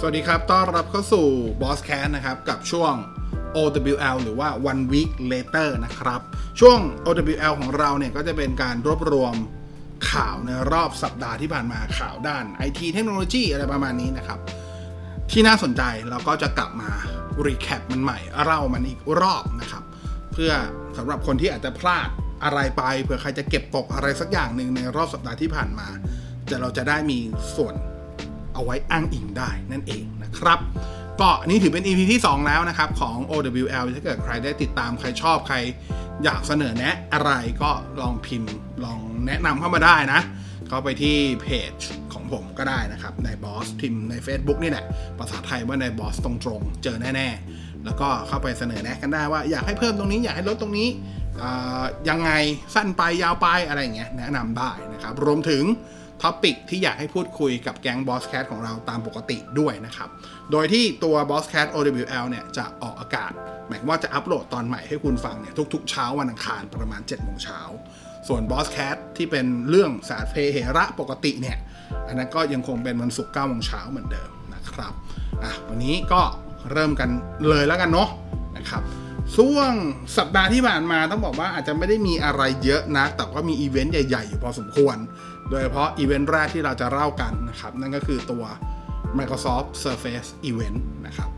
[0.00, 1.26] สวัสดีครับ ต้อนรับเข้าสู่
[1.60, 2.94] Boss Cast นะครับ กับช่วง
[3.56, 6.20] OWL หรือว่า one week later นะครับ
[6.60, 9.34] ช่วง OWL ของเราเนี่ย ก็จะเป็นการรวบรวม
[10.10, 14.38] ข่าวในรอบสัปดาห์ที่ผ่านมาข่าวด้าน IT เทคโนโลยีอะไรประมาณนี้นะครับ
[15.30, 16.90] ที่น่าสนใจเราก็จะกลับมา
[17.46, 19.82] recap มันใหม่เล่ามันอีกรอบนะครับ
[20.32, 20.52] เพื่อ
[20.96, 22.08] สำหรับคนที่อาจจะพลาด
[22.44, 25.88] อะไรไปเผื่อใครจะเก็บตกอะไรสักอย่างหนึ่งในรอบสัปดาห์ที่ผ่านมา
[26.50, 27.18] จะเราจะได้มี
[27.56, 27.74] ส่วน
[28.58, 30.58] เอาไว้อ้างอิงได้นั่นเองนะครับ
[31.20, 35.56] ก็นี่ถือเป็น EP ที่ 2 แล้วนะครับของ OWL ถ้าเกิดใครได้ติดตามใครชอบใคร
[36.24, 38.52] อยากเสนอแนะอะไรก็ลองพิมพ์
[38.84, 40.20] ลองแนะนำเข้ามาได้นะ
[40.68, 41.72] เข้าไปที่เพจ
[42.12, 44.84] ของผมก็ได้นะครับในบอสพิมพ์ใน Facebook นี่แหละ
[45.18, 50.88] ภาษาไทยว่าในบอสตรงๆ เจอแน่ๆ แล้วก็เข้าไปเสนอแนะกันได้ว่าอยากให้เพิ่มตรงนี้อยากให้ลดตรงนี้
[52.08, 52.30] ยังไง
[52.74, 55.64] สั้นไปยาวไปอะไรอย่างเงี้ยแนะนำได้นะครับรวมถึง
[56.22, 60.08] ท็อปิกที่อยากให้พูดคุยกับแก๊ง Boss Cat ของเราตามปกติด้วยนะครับ
[60.52, 63.32] โดยที่ตัว Boss Cat OWL เนี่ยจะออกอากาศ
[63.68, 67.60] หมายว่าจะอัปโหลดตอนใหม่ให้คุณฟังเนี่ยทุกๆเช้าวันอังคารประมาณ7โมงเช้า
[68.28, 71.58] ส่วน Boss Cat ที่เป็นเรื่องสารเพเหระปกติเนี่ย
[72.06, 74.92] อันนั้นก็ยังคงเป็นวันศุกร์9โมงเช้าเหมือนเดิมนะครับ
[75.44, 76.22] อะวันนี้ก็
[76.72, 77.10] เริ่มกัน
[77.48, 78.08] เลยแล้วกันเนาะ
[78.56, 78.82] นะครับ
[79.36, 79.72] ช่วง
[80.18, 84.96] สัปดาห์ที่ผ่านมาต้องบอกว่าอาจจะไม่ได้มีอะไรเยอะนะ แต่ก็มีอีเวนต์ใหญ่ๆอยู่พอสมควร
[85.50, 88.44] โดยเฉพาะอีเวนต์แรกที่เราจะเล่ากันนะครับ นั่นก็คือตัว
[89.18, 91.28] Microsoft Surface Event นะครับ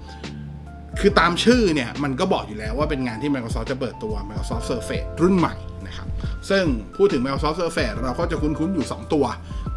[1.01, 5.55] คือตามชื่อเนี่ยมันก็บอกอยู่แล้วว่าเป็นงานที่ Microsoft จะเปิดตัว Microsoft Surface รุ่นใหม่
[5.87, 6.09] นะครับ
[6.51, 6.65] ซึ่ง
[6.97, 9.25] พูดถึง Microsoft Surface เราก็จะคุ้นๆอยู่ 2 ตัว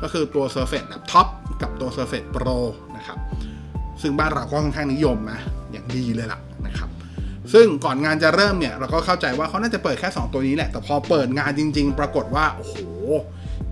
[0.01, 1.27] ก็คือตัว Surface Laptop
[1.61, 2.57] กับตัว Surface Pro
[2.97, 3.17] นะครับ
[4.01, 5.39] ซึ่งบ้านเราก็ค่อนข้างนิยมนะ
[5.71, 6.89] อย่างดีเลยล่ะนะครับ
[7.53, 12.75] ซึ่งก่อนงานจะเริ่มเนี่ยเราก็เข้าใจว่าเขาน่าจะเปิดแค่ 2 ตัวนี้แหละ แต่พอเปิดงานจริง ๆ ปรากฏว่า โอ้โห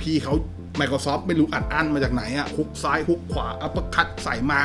[0.02, 0.34] พี่เขา
[0.80, 4.62] Microsoft ไม่รู้อัดอั้นมาจากไหนอะฮุกซ้ายฮุกขวา uppercut ใส่มา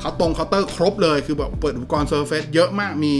[0.00, 3.14] เขาตรงเคาน์เตอร์ครบเลย คือแบบเปิดอุปกรณ์ Surface เยอะมากมี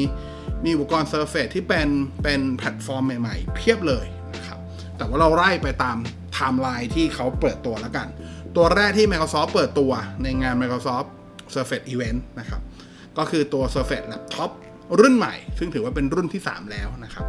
[0.64, 1.88] มีอุปกรณ์ Surface ที่เป็น
[2.22, 4.58] เป็นแพลตฟอร์มใหม่ๆ เพียบเลยนะครับ
[4.96, 8.08] แต่ว่าเราไล่ไปตามไทม์ไลน์ที่เขาเปิดตัวแล้วกัน
[8.56, 9.92] ตัวแรกที่ Microsoft เปิดตัว
[10.22, 11.08] ในงาน Microsoft
[11.54, 12.60] Surface Event นะครับ
[13.18, 14.50] ก็คือตัว Surface Laptop
[15.00, 17.26] รุ่นใหม่ ซึ่งถือว่าเป็นรุ่นที่ 3 แล้วนะครับ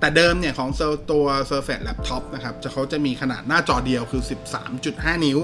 [0.00, 0.70] แต่เดิมเนี่ยของ
[1.12, 4.22] ตัว Surface Laptop นะครับจะเขาจะมีขนาดหน้าจอเดียวคือ
[4.74, 5.38] 13.5 นิ้ว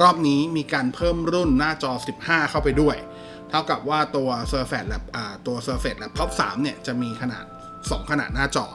[0.00, 2.96] รอบนี้มีการเพิ่มรุ่นหน้าจอ 15 เข้าไปด้วย
[3.50, 5.02] เท่ากับว่าตัว Surface Lap
[5.46, 7.44] ตัว Surface Laptop 3 เนี่ยจะมีขนาด
[7.78, 8.66] 2 ขนาดหน้าจอ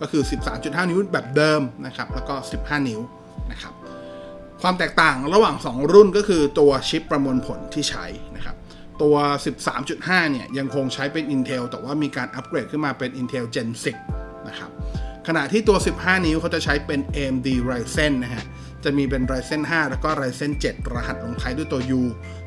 [0.00, 0.22] ก็คือ
[0.56, 3.00] 13.5 นิ้วแบบเดิมนะครับ แล้วก็ 15 นิ้ว
[3.52, 3.74] นะครับ
[4.62, 8.56] ความแตกต่างระหว่าง 2 รุ่นก็คือตัวชิปประมวลผลที่ใช้นะครับ
[9.02, 9.16] ตัว
[9.74, 14.70] 13.5 เนี่ยยังคงใช้เป็น Intel แต่ว่ามีการอัปเกรดขึ้นมาเป็น Intel Gen 10 นะครับ
[15.28, 18.44] ขณะที่ตัว 15 นิ้วเขาจะใช้เป็น AMD Ryzen นะฮะ
[18.84, 22.02] จะมีเป็น Ryzen 5 แล้วก็ Ryzen 7 รหัสลงท้ายด้วยตัว U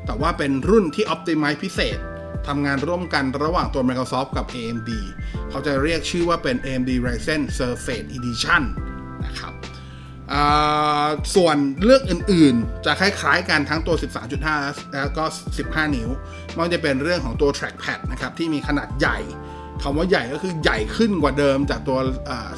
[0.06, 1.98] แต่ว่าเป็นรุ่นที่ Optimize พิเศษ
[2.46, 4.90] ทำงานร่วมกันระหว่างตัว Microsoft กับ AMD
[5.50, 8.62] เขาจะเรียกชื่อว่าเป็น AMD Ryzen Surface Edition
[9.26, 9.52] นะครับ
[11.34, 13.96] ส่วนเลือกอื่นๆ จะคล้ายๆกันทั้งตัว
[14.44, 15.24] 13.5 แล้วก็
[15.58, 16.08] 15 นิ้ว
[16.56, 19.18] มันจะเป็นเรื่องของตัว trackpad นะครับ ที่มีขนาดใหญ่
[19.82, 21.98] คำว่าใหญ่ก็คือใหญ่ขึ้นกว่าเดิมจากตัว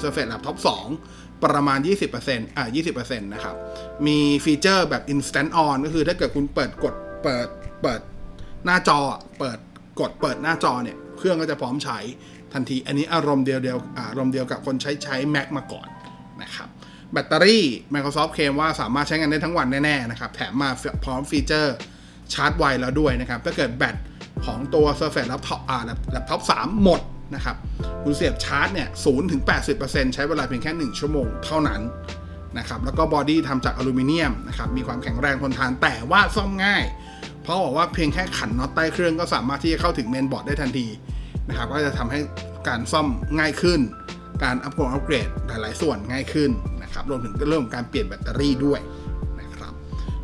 [0.02, 0.56] Surface Laptop
[1.00, 1.78] 2ประมาณ
[2.18, 3.56] 20%อ่า20%นะครับ
[4.06, 7.46] มีฟีเจอร์แบบ instant on ก็คือถ้าเกิดคุณเปิดกดเปิด
[7.82, 8.00] เปิด
[8.64, 8.98] หน้าจอ
[9.38, 9.58] เปิด
[10.00, 11.98] กดเปิดหน้าจอเนี่ย เครื่องก็จะพร้อมใช้
[12.52, 15.88] ทันที อันนี้อารมณ์เดียวเดียวอารมณ์เดียวกับคนใช้ใช้ Mac มาก่อน
[16.42, 16.68] นะครับ
[17.12, 17.64] แบตเตอรี่
[17.94, 20.70] Microsoft เคลมว่าสามารถใช้งานได้ทั้งวันแน่ๆนะครับ แถมมา
[21.04, 21.74] พร้อมฟีเจอร์
[22.32, 23.96] ชาร์จไวแล้วด้วยนะครับ ถ้าเกิดแบต
[24.46, 25.78] ของตัว Surface Laptop อ่า
[26.14, 27.00] Laptop 3 หมด
[27.34, 27.56] นะครับ
[28.04, 29.42] คุณเสียบชาร์จเนี่ย0ถึง
[29.78, 31.80] 80%ใช้เวลาเพียงแค่1ชั่วโมงเท่านั้น
[32.58, 36.84] นะครับแล้วก็ body ทำจากอลูมิเนียมนะครับมีความแข็งแรงทนทานแต่ว่าซ่อมง่าย
[37.42, 40.86] เพราะบอกว่าเพียงแค่ขันน็อตใต้เครื่องก็สามารถที่จะเข้าถึงเมนบอร์ดได้ทันที
[41.48, 42.20] นะครับก็จะทำให้
[42.68, 43.06] การซ่อม
[43.38, 43.80] ง่ายขึ้น
[44.44, 46.50] การอัปโกรดอัปเกรดหลาย ๆ ส่วนง่ายขึ้น
[46.82, 48.80] นะครับรวมถึงเรื่องของการเปลี่ยนแบตเตอรี่ด้วย
[49.40, 49.72] นะครับ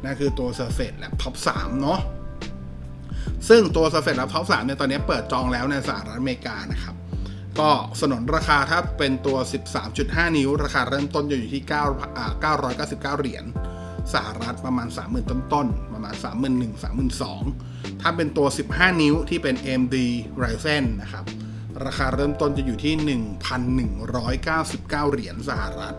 [0.05, 2.01] นั่นคือตัว Surface Laptop 3 เนาะ
[3.49, 6.95] ซึ่งตัว Surface Laptop 3เนี่ยตอนนี้เปิดจองแล้วในสหรัฐอเมริกานะครับ
[7.61, 7.71] ก็
[8.01, 9.39] สนนราคาถ้าเป็นตัว
[9.87, 11.63] 13.5 นิ้ว ราคาเริ่มต้นจะอยู่ที่
[12.41, 13.45] 9,999 เหรียญ
[14.13, 19.97] สหรัฐประมาณ 30,000 ต้นๆประมาณ 31,000 32,000 ถ้าเป็นตัว 15 นิ้วที่เป็น AMD
[20.43, 21.25] Ryzen นะครับ
[21.85, 22.95] ราคาเริ่มต้นจะอยู่ที่
[24.07, 25.97] 1,199 เหรียญสหรัฐ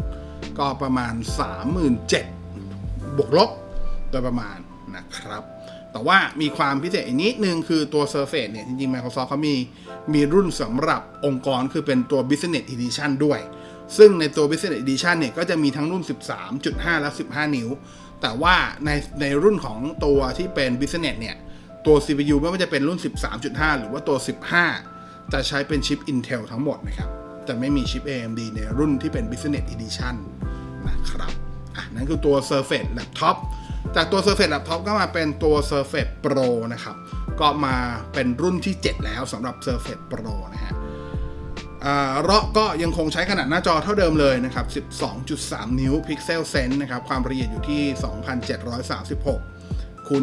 [0.59, 1.13] ก็ประมาณ
[1.95, 3.51] 37,000 บวกลบ
[4.09, 4.57] โดยประมาณ
[4.95, 5.43] นะครับ
[5.97, 9.55] แต่ว่ามีความพิเศษอีกนิดนึงคือตัว Surface เนี่ย จริงๆ Microsoft เขามี
[10.13, 13.39] มีรุ่นสำหรับองค์กรคือเป็นตัว Business Edition ด้วย
[13.97, 16.03] ซึ่งในตัว Business Edition เนี่ย ก็จะมีทั้งรุ่น
[16.51, 17.69] 13.5 และ 15 นิ้ว
[18.21, 18.55] แต่ว่า
[18.85, 18.89] ใน
[19.21, 21.35] ในรุ่นของตัวที่เป็น Business เนี่ย
[21.85, 22.99] ตัว CPU ไม่ว่าจะเป็นรุ่น
[23.39, 24.17] 13.5 หรือว่าตัว
[24.75, 27.09] 15 จะใช้เป็นชิป Intel ทั้งหมดนะครับ
[27.47, 30.15] จะไม่มีชิป AMD ในรุ่นที่เป็น Business Edition
[30.87, 31.31] นะครับ
[31.75, 33.37] อะนั่นคือตัว Surface Laptop
[33.99, 36.95] จากตัว Surface Laptop ก็มาเป็นตัว Surface Pro นะครับ
[37.41, 37.75] ก็มา
[38.13, 40.73] เป็นรุ่นที่ 7 แล้วสำหรับ Surface Pro นะฮะ
[42.21, 44.65] เลาะก็ยังคงใช้ขนาดหน้าจอเท่าเดิมเลยนะครับ
[45.21, 47.83] 12.3 นิ้ว Pixel Sense นะครับ ความละเอียดอยู่ที่
[49.53, 50.21] 2736คูณ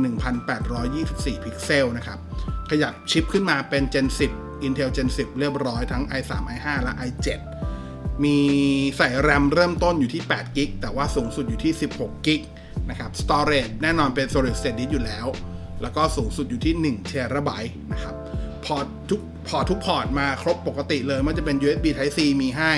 [0.73, 2.19] 1824 พิกเซลนะครับ
[2.71, 4.07] ขยับชิปขึ้นมาเป็น Gen
[4.37, 7.29] 10 Intel Gen 10 เรียบร้อยทั้ง i3 i5 และ i7
[8.25, 8.39] มี
[8.97, 12.43] ใส่แรมเริ่มต้นอยู่ที่8กิ๊กแต่ว่าสูงสุดอยู่ที่16กิ๊ก
[12.91, 15.27] นะครับ Storage แน่นอนเป็น Solid State Disk อยู่แล้ว
[15.83, 17.51] แล้วก็สูงสุดอยู่ที่1 TB
[17.93, 18.15] นะครับ
[18.65, 22.73] พอร์ตทุกพอร์ตทุกพอร์ตมาครบปกติเลยมันจะเป็น USB Type C มีให้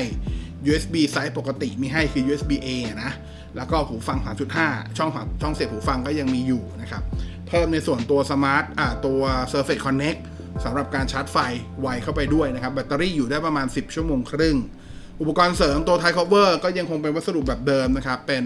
[0.68, 2.68] USB ไซส์ปกติมีให้คือ USB A
[3.04, 3.12] นะ
[3.56, 4.18] แล้วก็หูฟัง
[4.58, 5.10] 3.5 ช่อง
[5.42, 7.02] ช่องเสียบหูฟังก็ยังมีอยู่นะครับ
[7.48, 9.20] เพิ่มในส่วนตัว Smart อ่าตัว
[9.52, 10.20] Surface Connect
[10.64, 11.36] สำหรับการชาร์จไฟ
[11.80, 14.56] ไวเข้าไปด้วยนะครับ แบตเตอรี่อยู่ได้ประมาณ 10 ชั่วโมงครึ่ง
[15.20, 18.44] อุปกรณ์เสริมตัว Type Cover ก็ยังคงเป็นวัสดุแบบเดิมนะครับ เป็น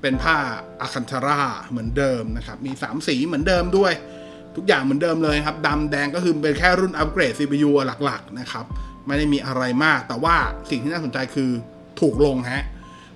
[0.00, 0.36] เป็นผ้า
[0.80, 3.92] Alcantara เหมือนเดิมนะครับ มี 3 สีเหมือนเดิมด้วย
[4.56, 7.70] ทุกอย่างเหมือนเดิมเลยครับดำแดงก็คือเป็นแค่รุ่นอัปเกรด CPU
[8.04, 8.64] หลักๆนะครับ
[9.06, 10.36] ไม่ได้มีอะไรมาก แต่ว่า
[10.70, 11.50] สิ่งที่น่าสนใจคือ
[12.00, 12.64] ถูกลงฮะ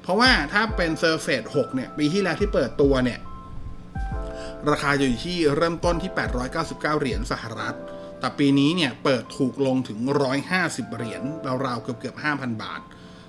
[0.03, 3.19] เพราะว่าถ้าเป็น Surface 6 เนี่ย ปีที่แล้วที่เปิดตัวเนี่ย
[4.71, 6.11] ราคาอยู่ที่เริ่มต้นที่
[6.57, 7.75] 899 เหรียญสหรัฐ
[8.21, 9.99] แต่ปีนี้เนี่ยเปิดถูกลงถึง
[10.49, 11.23] 150 เหรียญ
[11.67, 12.81] ราวๆเกือบเกือบ5,000 บาท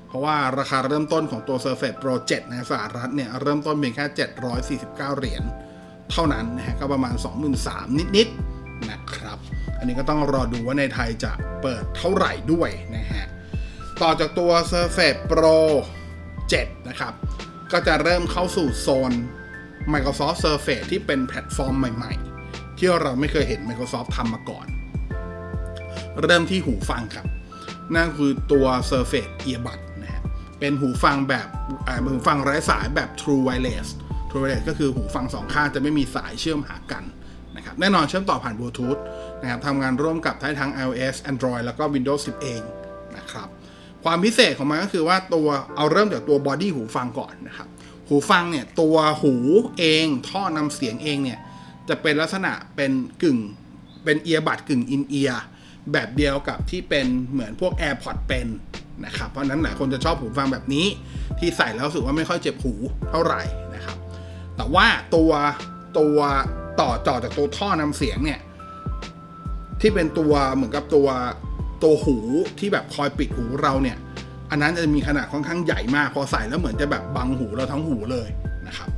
[0.08, 4.06] เพราะว่าราคาเริ่มต้นของตัว Surface Pro 7 ในสหรัฐเนี่ย เริ่มต้นเพียงแค่
[4.90, 5.44] 749 เหรียญ
[6.12, 7.16] เท่านั้นนะฮะก็ประมาณ
[7.58, 9.38] 23,000 นิดๆนะครับ
[9.78, 13.26] อันนี้ก็ต้องรอดูว่าในไทยจะเปิดเท่าไหร่ด้วยนะฮะ
[14.02, 15.58] ต่อจากตัว Surface Pro
[16.42, 17.14] 7 นะครับ
[17.72, 19.12] ก็จะเริ่มเข้าสู่โซน
[19.94, 22.14] Microsoft Surface ที่เป็นแพลตฟอร์มใหม่
[22.46, 24.68] ๆ ที่เราไม่เคยเห็น Microsoft ทำมาก่อน
[26.24, 27.26] เริ่มที่หูฟังครับ
[27.96, 30.22] นั่นคือตัว Surface Earbud นะฮะ
[30.60, 31.48] เป็นหูฟังแบบ
[32.12, 33.88] หูฟังไร้สายแบบ True Wireless
[34.30, 37.04] True Wireless ก็คือหูฟังสองข้างจะไม่มีสายเชื่อมหากัน
[37.56, 38.98] นะครับแน่นอนเชื่อมต่อผ่านบลูทูธ
[39.42, 42.62] นะครับทำงานร่วมกับทั้ง iOS Android แล้วก็ Windows 10 เอง
[43.18, 43.48] นะครับ
[44.04, 47.68] ความพิเศษของมันก็คือว่าตัวเอาเริ่มจากตัวบอดี้หูฟังก่อนนะครับ
[48.08, 49.34] หูฟังเนี่ยตัวหู
[49.78, 51.40] เองท่อนำเสียงเองเนี่ย
[51.90, 52.92] จะเป็นลักษณะเป็น
[53.24, 53.40] กึ่ง
[54.04, 55.44] เป็นเอียบัดกึ่งอินเอียร์
[55.94, 58.48] แบบเดียวกับที่เป็นเหมือนพวก AirPods เป็น
[59.06, 60.86] นะครับ เพราะนั้นหลายคนจะชอบหูฟังแบบนี้
[61.40, 62.74] ที่ใส่แล้วรู้สึกว่าไม่ค่อยเจ็บหู
[63.10, 63.42] เท่าไหร่
[63.76, 63.98] นะครับ
[64.56, 65.32] แต่ว่าตัว
[66.00, 66.18] ตัว
[66.80, 68.40] ต่อต่อจากตัวท่อนำเสียงเนี่ย
[69.82, 71.08] ที่เป็นตัวเหมือนกับตัว
[71.84, 72.18] ตัวหู
[72.60, 73.98] ที่แบบคอยปิดหูเราเนี่ย
[74.52, 78.30] อันนั้นจะมีขนาดค่อนข้างใหญ่มาก พอใส่แล้วเหมือนจะแบบบังหูเราทั้งหูเลย
[78.68, 78.90] นะครับ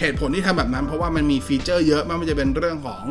[0.00, 3.04] เหตุผลที่ทำแบบนั้นเพราะว่ามันมีฟีเจอร์เยอะไม่ว่าจะเป็นเรื่องของ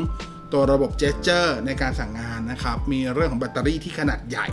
[0.54, 4.48] ตัวระบบเจสเจอร์ในการสั่งงานนะครับ มีเรื่องของแบตเตอรี่ที่ขนาดใหญ่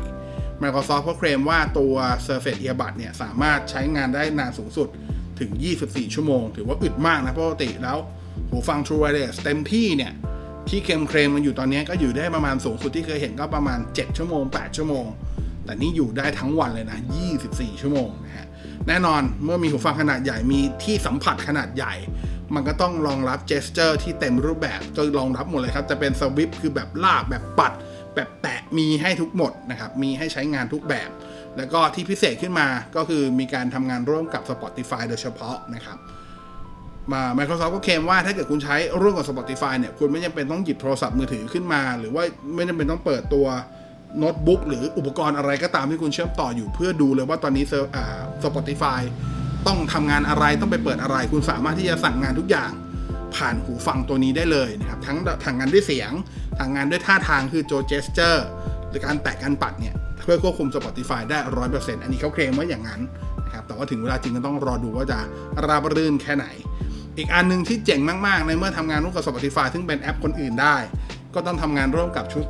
[0.62, 1.94] Microsoft ก็เคลมว่าตัว
[2.26, 4.88] Surface Earbud เนี่ยสามารถใช้งานได้นานสูงสุด
[5.41, 5.50] ถึง
[5.85, 7.99] 24 ชั่วโมง ถือว่าอึดมากนะปกติแล้ว
[8.49, 10.12] หูฟัง True Wireless เต็มที่เนี่ย
[10.69, 15.06] ที่เคลมเคลมมันอยู่ตอนนี้ก็อยู่ได้ประมาณสูงสุดที่เคยเห็นก็ประมาณ 7 ชั่วโมง 8 ชั่วโมง
[15.64, 16.99] แต่นี่อยู่ได้ทั้งวันเลยนะ
[17.40, 18.46] 24 ชั่วโมงนะฮะ
[18.88, 21.94] แน่นอนเมื่อมีหูฟังขนาดใหญ่มีที่สัมผัสขนาดใหญ่
[22.55, 27.72] มันก็ต้องรองรับเจสเจอร์ที่เต็มรูปแบบจะรองรับหมดเลยครับ จะเป็นสวิปคือแบบลากแบบปัด
[28.15, 31.10] แบบแตะมีให้ทุกหมดนะครับ มีให้ใช้งานทุกแบบ
[31.56, 35.98] แล้วก็ที่พิเศษขึ้นมาก็คือมีการทำงานร่วมกับ Spotify โดยเฉพาะนะครับ
[37.12, 42.22] มา Microsoft ก็เคลมว่าถ้าเกิดคุณใช้ร่วมกับ Spotify เนี่ย คุณไม่จำเป็นต้องหยิบโทรศัพท์มือถือขึ้นมา หรือว่า
[42.55, 43.46] ไม่จำเป็นต้องเปิดตัว
[44.18, 47.64] โน้ตบุ๊กหรืออุปกรณ์อะไรก็ตามที่คุณเชื่อมต่ออยู่ เพื่อดูเลยว่าตอนนี้
[47.96, 49.00] อ่า Spotify
[49.66, 52.70] ต้องทำงานอะไรต้องไปเปิดอะไร คุณสามารถที่จะสั่งงานทุกอย่าง
[53.36, 56.12] ผ่านหูฟังตัวนี้ได้เลยนะครับทั้งทางงานด้วยเสียง
[56.58, 58.46] ทางงานด้วยท่าทางคือโจเจสเจอร์
[58.88, 59.94] หรือการแตะการปัดเนี่ย
[60.24, 63.00] เพื่อควบคุม Spotify ได้ร้อยเปอร์เซ็นต์อันนี้เขาเคลมว่าอย่างนั้น
[63.44, 65.18] นะครับแต่ว่าถึงเวลาจริงก็ต้องรอดูว่าจะ
[65.66, 66.46] ราบรื่นแค่ไหน
[67.18, 70.76] อีกอันหนึ่งที่เจ๋งมาก ๆ ในเมื่อทำงานร่วมกับ Spotify ซึ่งเป็นแอปคนอื่นได้
[71.34, 72.44] ก็ต้องทำงานร่วมกับชุด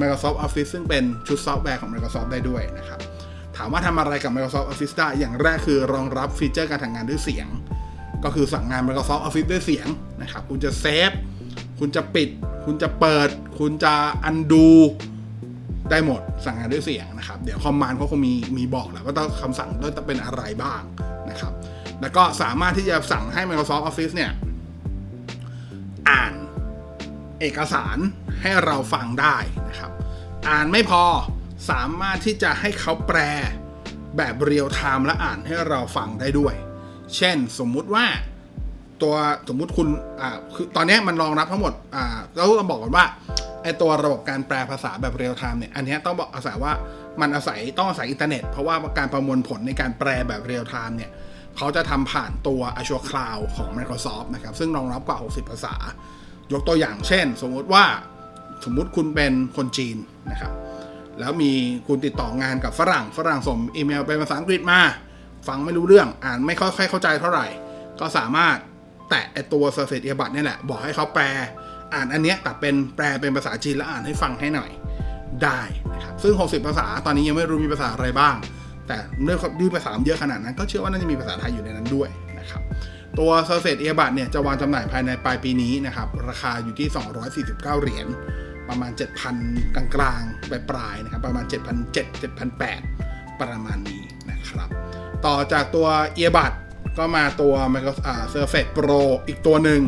[0.00, 3.00] Microsoft Office ซึ่งเป็นชุดซอฟต์แวร์ของ Microsoft ได้ด้วยนะครับ
[3.56, 7.48] ถามว่าทำอะไรกับ Microsoft Office ได้ อย่างแรกคือรองรับฟีเจอร์การทำงานด้วยเสียง
[8.24, 9.86] ก็คือสั่งงาน Microsoft Office ด้วยเสียง
[10.22, 11.10] นะครับ คุณจะเซฟ
[11.78, 12.28] คุณจะปิด
[12.64, 13.28] คุณจะเปิด
[13.58, 14.68] คุณจะ undo
[15.90, 20.82] ได้หมด สั่งงานด้วยเสียงนะครับ เดี๋ยว command เขาคงมีมีบอกแหละว่าต้องคำสั่งต้องเป็นอะไรบ้าง
[21.30, 21.52] นะครับ
[22.00, 24.30] แล้วก็สามารถที่จะสั่งให้ Microsoft Office เนี่ย
[26.08, 26.32] อ่าน
[27.40, 27.98] เอกสาร
[28.42, 29.36] ให้เราฟังได้
[29.68, 29.90] นะครับ
[30.48, 31.04] อ่านไม่พอ
[31.70, 33.18] สามารถที่จะให้เขาแปล
[34.16, 36.54] แบบเรียลไทม์และอ่านให้เราฟังได้ด้วย
[37.16, 38.06] เช่นสมมุติว่า
[39.02, 39.14] ตัว
[39.48, 39.88] สมมุติคุณ
[40.20, 43.06] อ่าคือตอนนี้มันรองรับทั้งหมดอ่าเราต้องบอกก่อนว่า
[43.62, 46.72] ไอตัวระบบการแปลภาษาแบบเรียลไทม์เนี่ยอันนี้ต้องบอกอาศัยว่า
[47.20, 51.10] มันอาศัยต้องอาศัยอินเทอร์เน็ต เพราะว่าการประมวลผลในการแปลแบบเรียลไทม์เนี่ย
[51.56, 55.74] เขาจะทำผ่านตัว Azure Cloud ของ Microsoft นะครับ ซึ่งรองรับกว่า 60 ภาษา
[56.52, 57.84] ยกตัวอย่างเช่น สมมุติว่า
[58.64, 59.96] สมมุติคุณเป็นคนจีน
[60.30, 60.52] นะครับ
[61.20, 61.52] แล้วมี
[61.86, 64.80] คุณติดต่องานกับฝรั่ง ฝรั่งส่งอีเมลเป็นภาษาอังกฤษมา
[65.48, 67.46] ฟังไม่รู้เรื่องอ่านไม่ค่อยเข้าใจเท่าไหร่
[68.00, 68.56] ก็สามารถ
[69.10, 71.24] แตะไอตัว Surface Earbud นี่ยแหละ บอกให้เขาแปล
[71.94, 74.70] อ่านอันเนี้ยแต่เป็นแปลเป็นภาษาจีนแล้วอ่านให้ฟังให้หน่อย
[75.44, 75.60] ได้
[75.94, 78.36] นะครับซึ่ง 60 ภาษาตอนนี้ยังไม่รู้มีภาษาอะไรบ้าง
[78.86, 82.08] แต่เนื่องด้วยภาษาเยอะขนาดนั้น ก็เชื่อว่าน่าจะมีภาษาไทยอยู่ในนั้นด้วย
[82.40, 82.62] นะครับ
[83.18, 86.88] ตัว Surface Earbud เนี่ยจะวางจำหน่ายภายในปลายปีนี้นะครับราคาอยู่ที่
[87.34, 88.06] 249 เหรียญ
[88.70, 88.92] ประมาณ
[89.34, 94.68] 7,000 กลางๆปปลายๆนะครับประมาณ 7,700 7,800 ประมาณนี้นะครับ
[95.26, 96.52] ต่อจากตัว Earbud
[96.98, 99.82] ก็มาตัว Microsoft Surface Pro อีกตัวหนึ่ง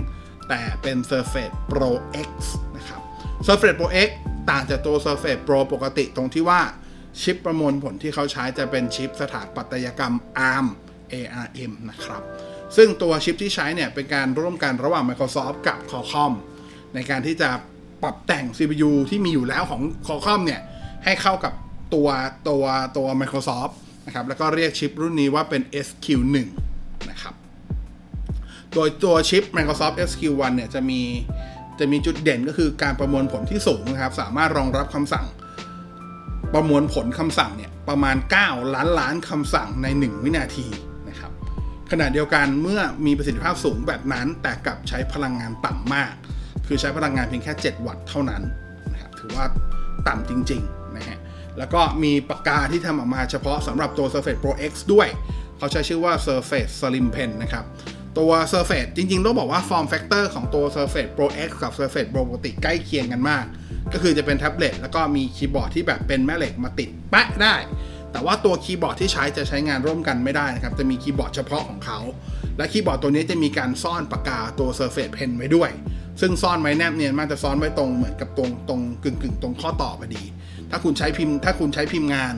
[0.48, 1.90] แต่เป็น Surface Pro
[2.26, 2.30] X
[2.76, 3.00] นะครับ
[3.46, 4.08] Surface Pro X
[4.50, 6.60] ต่างจากตัว Surface Pro ปกติตรงที่ว่า
[7.22, 10.14] ชิปประมวลผลที่เขาใช้จะเป็นชิปสถาปัตยกรรม
[10.52, 10.66] ARM
[11.12, 12.22] ARM นะครับ
[12.76, 16.32] ซึ่งตัวชิปที่ใช้เนี่ยเป็นการร่วมกันระหว่าง Microsoft กับ Qualcomm
[16.94, 17.50] ในการที่จะ
[18.02, 20.60] ปรับแต่ง CPU ที่มีอยู่แล้วของ Qualcomm เนี่ย
[21.04, 21.52] ให้เข้ากับ
[21.94, 22.08] ตัว
[22.48, 22.64] ตัว
[22.96, 23.74] ตัว Microsoft
[24.06, 26.36] นะครับ แล้วก็เรียกชิปรุ่นนี้ว่าเป็น SQ1
[27.10, 27.34] นะครับ
[28.74, 31.00] โดยตัวชิป Microsoft SQ1 เนี่ยจะมี
[31.78, 35.26] จะมีจุดเด่นก็คือการประมวลผลที่สูงนะครับ สามารถรองรับคำสั่ง
[36.54, 40.66] ประมวลผลคำสั่งเนี่ยประมาณ 9 ล้านล้านคำสั่งใน 1 วินาที
[41.08, 41.32] นะครับ
[41.90, 46.12] ขณะเดียวกันเมื่อมีประสิทธิภาพสูงแบบนั้น แต่กลับใช้พลังงานต่ำมาก
[46.66, 48.42] คือใช้พลังงานเพียงแค่ 7 วัตต์เท่านั้น
[48.92, 49.44] นะครับถือว่า
[50.08, 51.18] ต่ำจริงๆนะฮะ
[51.58, 55.08] แล้วก็มีปากกาที่ทำออกมาเฉพาะสำหรับตัว Surface Pro X ด้วย
[55.58, 57.64] เขาใช้ชื่อว่า Surface Slim Pen นะครับ
[58.18, 63.44] ตัว Surface จริงๆ ต้องบอกว่า Form Factor ของตัว Surface Pro X กับ Surface Pro ปกติใกล้เคียงกันมาก
[63.92, 67.54] ก็คือจะเป็นแท็บเล็ตแล้วก็มีคีย์บอร์ดที่แบบเป็นแม่เหล็กมาติดแปะได้
[68.12, 71.98] แต่ว่าตัวคีย์บอร์ดที่ใช้จะใช้งานร่วมกันไม่ได้นะครับ จะมีคีย์บอร์ดเฉพาะของเขา
[72.56, 75.70] และคีย์บอร์ดตัวนี้จะมีการซ่อนปากกาตัว Surface Pen ไว้ด้วย
[76.24, 80.22] ซึ่งซ่อนไว้แนบเนียนมากจะซ่อนไว้ตรงเหมือนกับตรงตรงกึ่งกึ่งตรงข้อต่อพอดี
[80.70, 82.34] ถ้าคุณใช้พิมพ์ ถ้าคุณใช้พิมพ์งาน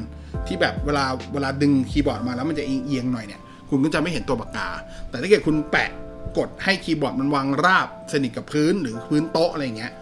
[0.46, 4.68] ที่แบบเวลาเวลาดึงคีย์บอร์ดมาแล้วมันจะเอียงๆหน่อยเนี่ย คุณก็จะไม่เห็นตัวปากกา
[5.08, 5.90] แต่ถ้าเกิดคุณแปะ
[6.38, 9.92] กดให้คีย์บอร์ดมันวางราบสนิทกับพื้นหรือพื้นโต๊ะอะไรเงี้ย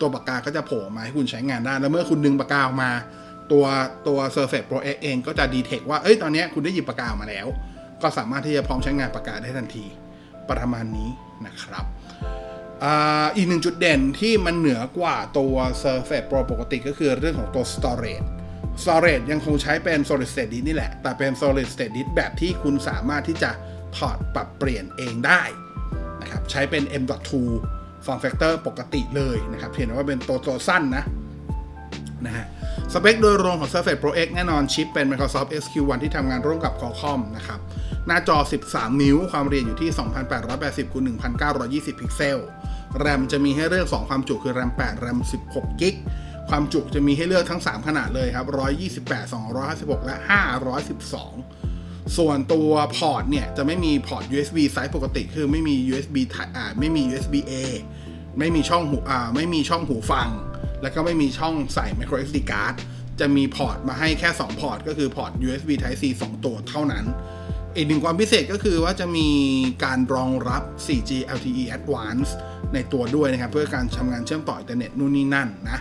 [0.00, 2.90] ตัวปากกาก็จะโผล่มาให้คุณใช้งานได้ แล้วเมื่อคุณดึงปากกาออกมา
[3.52, 3.64] ตัว
[4.06, 7.46] ตัว Surface Pro X เองก็จะดีเทคว่า เอ้ย ตอนนี้คุณได้หยิบปากกามาแล้ว
[8.02, 9.84] ก็สามารถที่จะพร้อมใช้งานปากกาได้ทันที
[10.50, 11.10] ประมาณนี้
[11.46, 11.84] นะครับ
[13.36, 18.26] อีกหนึ่งจุดเด่นที่มันเหนือกว่าตัว Surface Pro ปกติก็คือเรื่องของตัว storage
[18.82, 23.50] storage ยังคงใช้เป็น solid state disk นี่แหละ แต่เป็น solid state disk แบบที่คุณสามารถที่จะ
[23.96, 25.42] ถอดปรับเปลี่ยนเองได้
[26.20, 27.30] นะครับใช้เป็น M.2
[28.04, 31.04] form factor ปกติเลยนะครับเพียงแต่ว่าเป็นตัวตัวสั้นนะ
[32.26, 32.46] นะฮะ
[32.92, 37.60] สเปคโดยรวมของ Surface Pro X แน่นอนชิปเป็น Microsoft SQ1 ที่ทำงานร่วมกับ Qualcomm นะครับ
[38.06, 38.36] หน้าจอ
[38.68, 39.90] 13 นิ้ว ความละเอียดอยู่ที่
[40.42, 41.02] 2880คูณ
[41.52, 42.38] 1920 พิกเซล
[42.98, 45.18] แรมจะมีให้เลือก 2 ความจุคือแรม8แรม
[45.48, 45.94] 16กิ๊ก
[46.48, 48.46] ความจุจะมีให้เลือกทั้ง 3 ขนาดเลยครับ
[49.06, 49.34] 128
[49.64, 50.16] 256 และ
[50.96, 56.16] 512 ส่วนตัวพอร์ตเนี่ย จะไม่มีพอร์ต USB ไซส์ปกติ คือไม่มี USB
[56.56, 57.52] อ่าไม่มี USB A
[58.38, 60.28] ไม่มีช่องหูอ่าไม่มีช่องหูฟัง
[60.82, 62.74] แล้วก็ไม่มีช่องใส่ micro SD card
[63.20, 67.04] จะมีพอร์ตมาให้แค่ 2 พอร์ต ก็คือพอร์ต USB Type C 2 ตัวเท่านั้น
[67.76, 69.28] อีกหนึ่งความพิเศษก็คือว่าจะมี
[69.84, 72.32] การรองรับ 4G LTE Advanced
[72.74, 75.80] ในตัวด้วยนะครับ เพื่อการทำงานเชื่อมต่ออินเทอร์เน็ตนู่นนี่นั่นนะ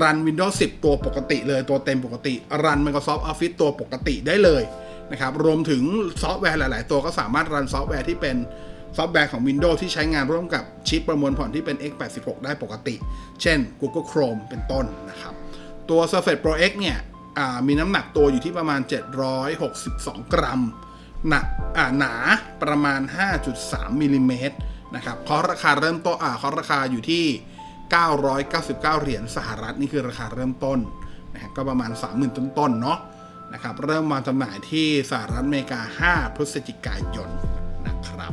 [0.00, 4.62] รัน Windows 10 ตัวปกติเลยตัวเต็มปกติ รัน Microsoft Office ตัวปกติได้เลย
[5.12, 5.82] นะครับรวมถึง
[6.22, 8.36] ซอฟต์แวร์หลาย ๆ ตัวก็สามารถรันซอฟต์แวร์ที่เป็น
[8.96, 12.94] ซอฟต์แวร์ของ Windows ที่ใช้งานร่วมกับชิปประมวลผลที่เป็น x86 ได้ปกติ
[13.42, 15.34] เช่น Google Chrome เป็นต้นนะครับ
[15.90, 16.98] ตัว Surface Pro X เนี่ย
[17.66, 18.80] มีน้ำหนักตัวอยู่ที่ประมาณ
[19.56, 20.60] 762 กรัม
[21.28, 21.46] หนัก
[21.98, 22.14] หนา
[22.62, 23.00] ประมาณ
[23.50, 24.56] 5.3มิลิเมตร
[24.96, 27.24] นะครับคาะราคาเริ่มต้นอ่าคาะราคาอยู่ที่
[27.98, 30.78] 999 เหรียญสหรัฐนี่คือราคาเริ่มต้น
[31.34, 32.98] นะฮะก็ประมาณ 30,000 ต้นๆเนาะ
[33.52, 35.80] นะครับเริ่มมางจำหน่ายที่สหรัฐอเมริกา
[36.10, 37.30] 5 พฤศจิกายน
[37.86, 38.32] นะครับ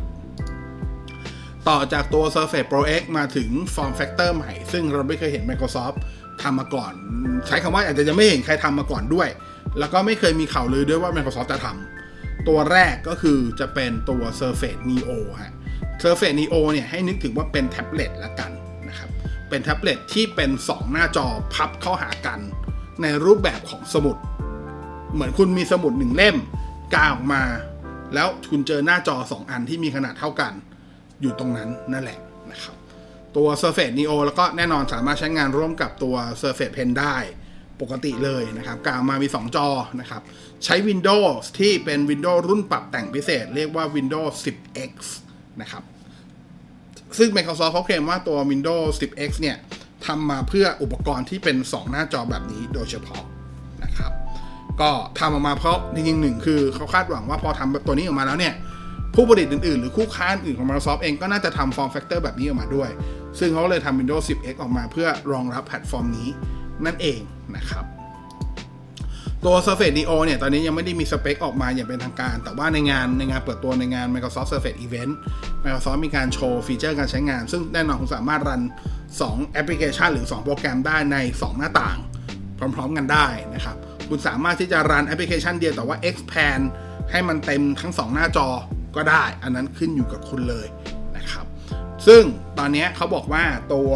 [1.68, 5.98] ต่อจากตัว Surface Pro X มาถึง Form Factor ใหม่ ซึ่งเราไม่เคยเห็น Microsoft
[6.42, 6.94] ทำมาก่อน
[7.48, 9.28] ใช้คำว่าอาจจะยังไม่เห็นใครทำมาก่อนด้วย
[9.80, 15.54] แล้วก็ไม่เคยมีข่าวลือด้วยว่า Microsoft จะทำตัวแรกก็คือจะเป็นตัว Surface Neo ฮะ
[16.02, 18.52] Surface Neo เนี่ยให้นึกถึงว่าเป็นแท็บเล็ตละกัน
[18.90, 19.10] นะครับ
[19.50, 22.40] เป็นแท็บเล็ตที่เป็น 2 หน้าจอพับเข้าหากัน
[23.02, 24.18] ในรูปแบบของสมุด
[25.14, 26.36] เหมือนคุณมีสมุดหนึ่งเล่ม
[26.94, 27.44] กาออกมา
[28.14, 30.54] แล้วคุณเจอหน้าจอ 2 อันที่มีขนาดเท่ากัน
[31.22, 32.20] อยู่ตรงนั้นนั่นแหละ
[32.52, 32.76] นะครับ
[33.36, 37.16] ตัว Surface Neo แล้วก็แน่นอนสามารถใช้งานร่วมกับตัว Surface Pen ได้
[37.82, 39.68] ปกติเลยนะครับกลางมามี 2 จอ
[40.00, 40.22] นะครับ
[40.66, 44.94] ใช้ Windows ที่เป็น Windows รุ่นปรับแต่งพิเศษ เรียกว่า Windows 10X
[45.62, 45.84] นะครับ
[47.18, 49.58] ซึ่ง Microsoft เขาเคลมว่าตัว Windows 10X เนี่ย
[50.06, 53.24] ทำมาเพื่ออุปกรณ์ที่เป็น 2 หน้าจอแบบนี้โดยเฉพาะ
[53.84, 54.12] นะครับ
[54.82, 58.54] ก็ทำออกมาเพราะจริงๆหนึ่งคือเขาคาดหวังว่าพอทำแบบตัวนี้ออกมาแล้วเนี่ย
[59.16, 62.90] ผู้ผลิตอื่นๆ หรือคู่ค้าอื่นของ Microsoft เองก็น่าจะทำ form factor แบบนี้ออกมาด้วย
[63.40, 66.30] ซึ่งเขาเลยทำ Windows 10X ออกมาเพื่อรองรับแพลตฟอร์มนี้
[66.86, 67.20] นั่นเอง
[67.56, 67.86] นะครับ
[69.46, 75.14] ตัว Surface Neo เนี่ย ตอนนี้ยังไม่ได้มีสเปคออกมาอย่างเป็นทางการ แต่ว่าในงานในงานเปิดตัวในงาน Microsoft Surface Event
[75.64, 78.62] Microsoft มีการโชว์ฟีเจอร์การใช้งาน ซึ่งแน่นอนคุณสามารถรัน
[79.10, 81.98] 2 แอปพลิเคชัน หรือ 2 โปรแกรมได้ใน 2 หน้าต่าง
[82.76, 83.78] พร้อมๆกันได้นะครับ
[84.10, 86.64] คุณสามารถที่จะรันแอปพลิเคชันเดียวแต่ว่า expand
[87.12, 88.48] ให้มันเต็มทั้ง 2 หน้าจอ
[88.96, 90.68] ก็ได้ อันนั้นขึ้นอยู่กับคุณเลย
[91.18, 91.46] นะครับ
[92.08, 92.24] ซึ่ง
[92.60, 93.90] ตอนนี้เขาบอกว่าตัว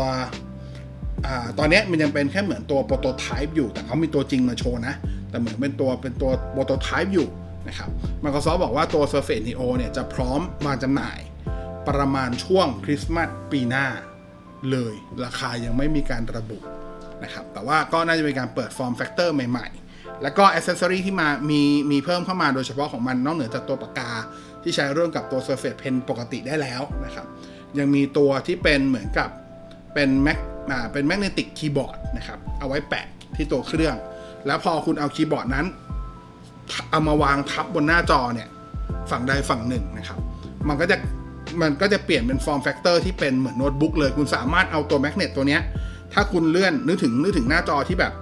[1.26, 1.28] อ
[1.60, 4.96] ตอนนี้มันยังเป็นแค่เหมือนตัว prototype อยู่ แต่เขามีตัวจริงมาโชว์นะ
[5.30, 7.28] แต่เหมือนเป็นตัวเป็นตัว prototype อยู่
[7.68, 7.90] นะครับ
[8.24, 11.20] Microsoft บอกว่าตัว Surface Neo เนี่ยจะพร้อมมาจำหน่าย
[11.90, 13.86] ประมาณช่วงคริสต์มาสปีหน้า
[14.72, 14.94] เลย
[15.26, 16.58] ราคายังไม่มีการระบุ
[17.24, 24.12] นะครับ แต่ว่าก็น่าจะเป็นการเปิด form factor ใหม่ๆ แล้วก็อ c เซสซอรีที่มามีมีเพิ่มเข้ามาโดยเฉพาะของมันนอกเหนือจากตัวปากกา
[24.64, 27.28] ที่ใช้ร่วมกับตัว Surface Pen ปกติได้แล้วนะครับ
[27.78, 29.30] ยังมีตัวที่เป็นเหมือนกับ
[29.94, 30.40] เป็น mag
[30.94, 33.06] เป็น magnetic keyboard นะครับ เอาไว้แปะ
[33.36, 33.96] ที่ตัวเครื่อง
[34.46, 35.66] แล้วพอคุณเอาคีย์บอร์ดนั้น
[36.90, 38.48] เอามาวางทับบนหน้าจอเนี่ย
[39.12, 40.20] ฝั่งใดฝั่งหนึ่งนะครับ
[40.68, 40.98] มันก็จะ
[41.62, 45.62] มันก็จะเปลี่ยนเป็น form factor ที่เป็นเหมือนโน้ตบุ๊กเลย คุณสามารถเอาตัว magnet ตัวเนี้ย
[46.14, 48.14] ถ้าคุณเลื่อนนึกถึงนึกถึงหน้าจอที่แบบ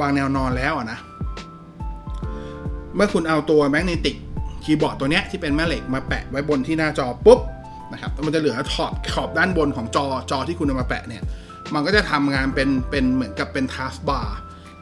[0.00, 0.98] วางแนวนอนแล้วนะ
[2.96, 4.16] เมื่อคุณเอาตัว magnetic
[4.64, 7.40] keyboard ตัวเนี้ยที่เป็นแม่เหล็กมาแปะไว้บนที่หน้าจอปุ๊บ
[7.92, 11.22] นะครับ มันจะเหลือขอบขอบด้านบนของจอจอที่คุณเอามาแปะเนี่ย
[11.74, 14.38] มันก็จะทำงานเป็นเป็นเหมือนกับเป็น Touch Bar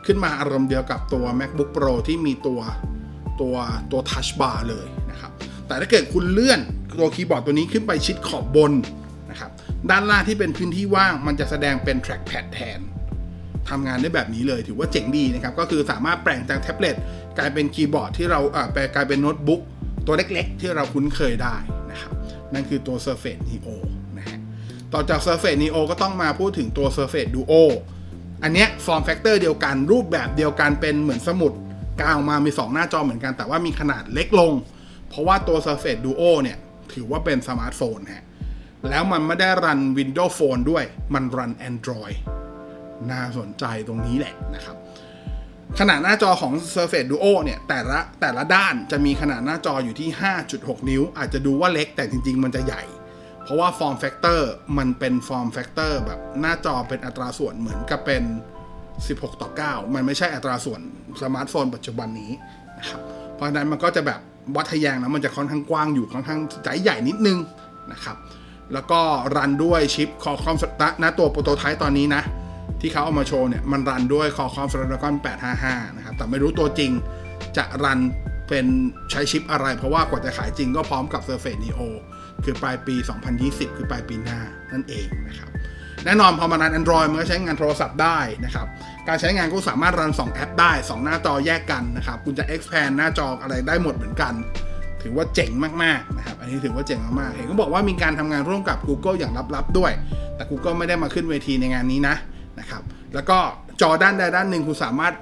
[0.07, 2.61] ขึ้นมาอารมณ์เดียวกับตัว macbook pro ที่มีตัว
[3.41, 3.55] ตัว
[3.93, 5.31] ตัว Touch Bar เลยนะครับ
[5.67, 6.61] แต่ถ้าเกิดคุณเลื่อน
[6.99, 8.73] ตัวคีย์บอร์ดตัวนี้ขึ้นไปชิดขอบบน
[9.31, 9.51] นะครับ
[9.91, 12.81] ด้านล่างที่เป็นพื้นที่ว่างมันจะแสดงเป็น trackpad แทน
[13.69, 16.97] ทำงานได้แบบนี้เลยถือว่าเจ๋งดีนะครับ ก็คือสามารถแปลงจากแท็บเล็ต
[17.39, 18.41] กลายเป็นคีย์บอร์ดที่เรา
[18.73, 19.61] แปลกลายเป็นโน้ตบุ๊ก
[20.07, 21.57] ตัวเล็กๆ ที่เราคุ้นเคยได้
[21.91, 22.13] นะครับ
[22.55, 23.69] นั่นคือตัว Surface Neo
[24.19, 24.39] นะฮะ
[24.93, 27.55] ต่อจาก Surface Neo ก็ต้องมาพูดถึงตัว Surface Duo
[28.43, 31.53] อันเนี้ย form factor เดียวกัน รูปแบบเดียวกันเป็นเหมือนสมุด
[32.01, 34.53] กางออกมามี 2 หน้าจอเหมือนกัน แต่ว่ามีขนาดเล็กลง
[35.09, 36.59] เพราะว่าตัว Surface Duo เนี่ย
[36.93, 38.25] ถือว่าเป็นสมาร์ทโฟนฮะ
[38.89, 42.17] แล้วมันไม่ได้รัน Windows Phone ด้วยมันรัน Android
[43.11, 44.77] น่าสนใจตรงนี้แหละนะครับ
[45.79, 50.09] ขนาดหน้าจอของ Surface Duo เนี่ย แต่ละแต่ละด้านจะมีขนาดหน้าจออยู่ที่
[50.49, 52.83] 5.6 นิ้ว อาจจะดูว่าเล็กแต่จริง ๆ มันจะใหญ่
[53.51, 54.41] ราะว่า Form Factor
[54.79, 58.23] มันเป็น Form Factor แบบหน้าจอเป็นอัตราส่วนเหมือนกับเป็น
[58.81, 60.81] 16 ต่อ 9 มันไม่ใช่อัตราส่วน
[61.23, 62.33] สมาร์ทโฟนปัจจุบันนี้
[62.79, 63.01] นะครับ
[63.35, 64.21] เพราะฉะนั้นมันก็จะแบบ
[64.57, 67.39] วัดทะแยงนะมันจะค่อนข้างกว้างอยู่ค่อนข้างใจใหญ่นิดนึง
[67.93, 68.17] นะครับ
[68.73, 69.01] แล้วก็
[69.37, 70.57] รันด้วยชิปคอคอม
[71.03, 72.23] ณตัวโปรโตไทป์ตอนนี้นะ
[72.81, 75.15] ที่เขาเอามาโชว์เนี่ย มันรันด้วย Qualcomm Snapdragon
[75.55, 76.91] 855 นะครับ แต่ไม่รู้ตัวจริง
[77.57, 77.99] จะรัน
[78.49, 78.67] เป็น
[79.11, 81.83] ใช้ชิปอะไร เพราะว่ากว่าจะขายจริงก็พร้อมกับ Surface Neo
[82.45, 82.95] คือปลายปี
[83.37, 84.41] 2020 คือปลายปีหน้า
[84.73, 85.49] นั่นเองนะครับ
[86.05, 88.67] แน่นอนพอมารัน Android มันก็ใช้งานโทรศัพท์ได้นะครับ
[89.09, 94.33] การใช้งานก็สามารถรัน 2 แอปได้ 2 หน้าจอแยกกันนะครับ คุณจะ expand หน้าจออะไรได้หมดเหมือนกัน
[95.03, 95.51] ถือว่าเจ๋ง
[95.83, 99.93] มากๆนะครับ อันนี้ถือว่าเจ๋งมากๆ เห็นก็บอกว่ามีการทำงานร่วมกับ Google อย่างลับๆด้วย
[100.37, 102.17] แต่ Google ไม่ได้มาขึ้นเวทีในงานนี้นะ
[102.61, 102.83] นะครับ
[103.15, 103.39] แล้วก็
[103.81, 105.15] จอด้านใดด้านหนึ่งคุณสามารถ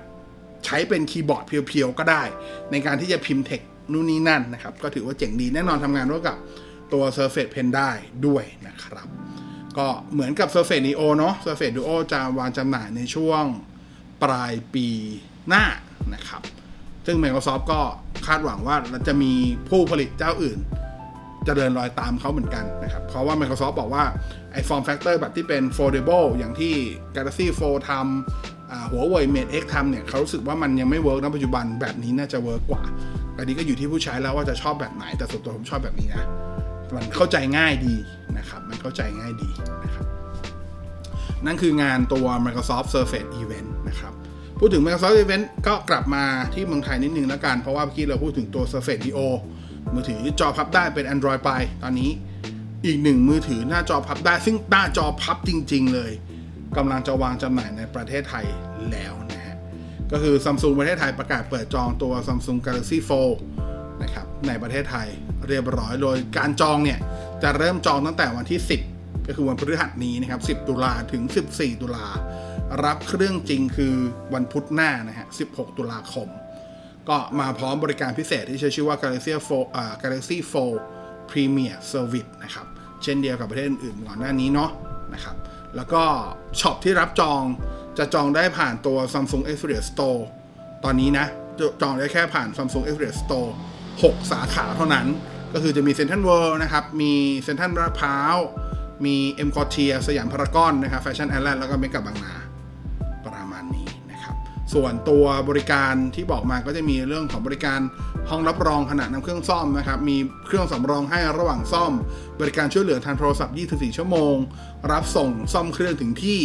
[0.65, 2.23] ใช้เป็นคีย์บอร์ดเพียวๆก็ได้
[2.71, 3.61] ในการที่จะพิมพ์เทค
[3.93, 6.37] นู่นนี่นั่นนะครับ ก็ถือว่าเจ๋งดีแน่นอนทำงานร่วมกับ
[6.93, 7.91] ตัว Surface Pen ได้
[8.27, 9.07] ด้วยนะครับ
[9.79, 13.45] ก็เหมือนกับ Surface Neo เนาะ Surface Duo จะวางจำหน่ายในช่วง
[14.23, 14.87] ปลายปี
[15.49, 15.65] หน้า
[16.15, 16.43] นะครับ
[17.07, 17.81] ซึ่ง Microsoft ก็
[18.27, 19.33] คาดหวังว่าจะมี
[19.69, 20.59] ผู้ผลิตเจ้าอื่น
[21.47, 24.05] จะเดินรอยตามเขาเหมือนกันนะครับ เพราะว่า Microsoft บอกว่า
[24.53, 26.75] ไอ้ form factor แบบที่เป็น foldable อย่างที่
[27.17, 32.83] Galaxy Fold ทำหัวเว่ย Mate X ทำเนี่ยเขารู้สึกว่ามันยังไม่เวิร์กในปัจจุบันแบบนี้น่าจะเวิร์กกว่า
[33.37, 36.29] อันนี้ก็อยู่ที่ผู้ใช้แล้วว่าจะชอบแบบไหนแต่ส่วนตัวผมชอบแบบนี้นะ
[36.97, 37.97] มันเข้าใจง่ายดี
[38.39, 39.51] นะครับ มันเข้าใจง่ายดี
[39.85, 40.07] นะครับ
[41.47, 44.13] นั่นคืองานตัว Microsoft Surface Event นะครับ
[44.59, 46.25] พูดถึง Microsoft Event ก็กลับมา
[46.55, 49.29] ที่เมืองไทยนิดนึงแล้วกัน เพราะว่าเมื่อกี้เราพูดถึงตัว Surface Duo
[49.95, 51.51] มือถือจอพับได้เป็น Android ไป
[51.83, 52.11] ตอนนี้
[52.87, 56.13] อีกหนึ่งมือถือหน้าจอพับได้ ซึ่งหน้าจอพับจริง ๆ เลย
[56.77, 58.47] กำลังจะวางจำหน่ายในประเทศไทย
[58.91, 59.57] แล้วนะฮะ
[60.13, 63.37] ก็คือ Samsung ประเทศไทยประกาศเปิดจองตัว Samsung Galaxy Fold
[64.03, 65.09] นะครับในประเทศไทย
[65.49, 66.99] เรียบร้อยโดยการจองเนี่ย
[67.43, 68.61] จะเริ่มจองตั้งแต่วันที่
[68.93, 72.07] 10 ก็คือวันพฤหัสนี้นะครับ 10 ตุลาถึง 14 ตุลา
[72.85, 73.95] รับเครื่องจริงคือ
[74.35, 76.29] วันพุธหน้านะฮะ 16 ตุลาคม
[77.09, 80.37] ก็มาพร้อมบริการพิเศษที่ใช้ชื่อว่า Galaxy 4อ่า Galaxy
[80.85, 82.67] 4 Premier Service นะครับ
[83.03, 84.71] เช่นเดียวกับประเทศอื่นๆก่อนหน้านี้เนาะ
[85.15, 85.37] นะครับ
[85.77, 86.03] แล้วก็
[86.61, 87.43] ช็อปที่รับจอง
[87.99, 90.21] จะจองได้ผ่านตัว Samsung Experience Store
[90.85, 91.27] ตอนนี้นะ
[91.83, 93.51] จองได้แค่ผ่าน Samsung Experience Store
[93.93, 95.07] 6 สาขาเท่านั้น
[95.55, 98.37] ก็คือจะมีเซ็นทรัลเวิลด์นะครับ มีเซ็นทรัลลาดพร้าว
[99.05, 102.35] มีเอ็มควอเทียร์สยามพารากอนนะครับแฟชั่นไอแลนด์แล้วก็เมกะบางนา
[103.27, 104.35] ประมาณนี้นะครับ
[104.75, 107.81] ส่วนตัวบริการที่บอกมาก็จะมีเรื่องของบริการ
[108.31, 111.93] ห้องรับรองขณะนำเครื่องซ่อมนะครับ มีเครื่องสำรองให้ระหว่างซ่อม
[112.41, 114.35] บริการช่วยเหลือทางโทรศัพท์ 24 ชั่วโมง
[114.93, 116.41] รับส่งซ่อมเครื่องถึงที่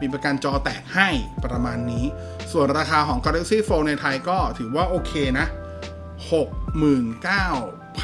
[0.00, 1.08] มีประกันจอแตกให้
[1.44, 2.04] ประมาณนี้
[2.52, 5.46] ส่วนราคาของ Galaxy Fold ในไทยก็ถือว่าโอเคนะ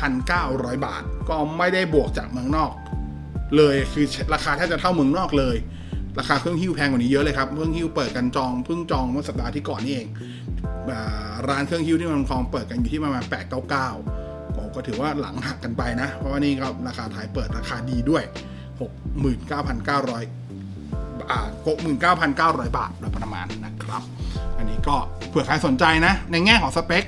[0.00, 2.72] 6,900 บาท ก็ไม่ได้บวกจากเมืองนอก
[3.56, 5.56] เลยคือราคาแทบจะเท่าเมืองนอกเลย
[6.18, 10.08] ราคาเครื่องฮิ้วแพงกว่านี้เยอะเลยครับเครื่องฮิ้วเปิดกันจองเพิ่งจองเมื่อสัปดาห์ที่ก่อนนี่เอง
[11.48, 13.24] ร้านเครื่องฮิ้วที่มันคลองเปิดกันอยู่ที่ประมาณ
[13.90, 18.22] 899ผมก็ถือว่าหลังหักกันไปนะ เพราะว่านี่ก็ราคาไทยเปิดราคาดีด้วย
[19.56, 21.40] 69,900อ่า
[22.68, 24.02] 69,900 บาทโดยประมาณนะครับ
[24.58, 24.96] อันนี้ก็
[25.28, 27.04] เผื่อใครสนใจนะ ในแง่ของสเปค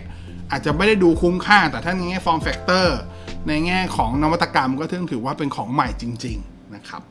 [0.51, 2.87] อาจจะไม่ได้ดูคุ้มค่า แต่ถ้าในแง่ form factor
[3.49, 7.03] ในแง่ของนวัตกรรมก็ถึงถือว่าเป็นของใหม่จริง ๆนะครับ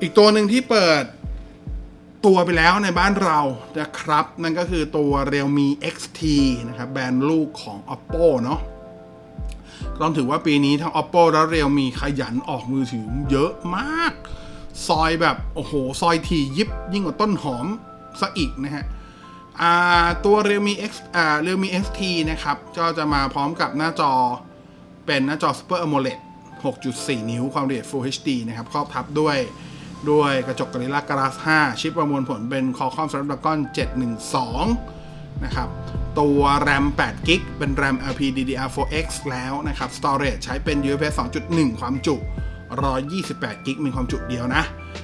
[0.00, 1.04] อีกตัวหนึ่งที่เปิด
[2.26, 3.40] ตัวไปแล้วในบ้านเรา
[3.80, 6.20] นะครับ นั่นก็คือตัว Realme XT
[6.68, 8.60] นะครับ แบรนด์ลูกของ Oppo เนาะ
[10.00, 14.12] ต้องถือว่าปีนี้ทั้ง Oppo และ Realme ขยันออกมือถือเยอะมาก
[14.88, 17.66] ซอยแบบ โอ้โห ซอยทียิบยิ่งกว่าต้นหอม
[18.20, 18.84] ซะอีกนะฮะ
[20.24, 24.12] ตัว Realme X อ่า Realme XT นะครับ ก็จะมาพร้อมกับหน้าจอ
[25.06, 26.18] เป็นหน้าจอ Super AMOLED
[26.62, 29.36] 6.4 นิ้วความละเอียด Full HD นะครับ ครอบทับด้วย
[30.10, 33.58] ด้วยกระจก Gorilla Glass 5 ชิปประมวลผลเป็น Qualcomm Snapdragon
[34.52, 35.68] 712 นะครับ
[36.20, 41.14] ตัว RAM 8 g b เป็น RAM LPDDR4X แล้วนะครับ Storage ใช้เป็น UFS
[41.48, 42.16] 2.1 ความจุ
[42.86, 44.62] 128 g b มีความจุเดียวนะ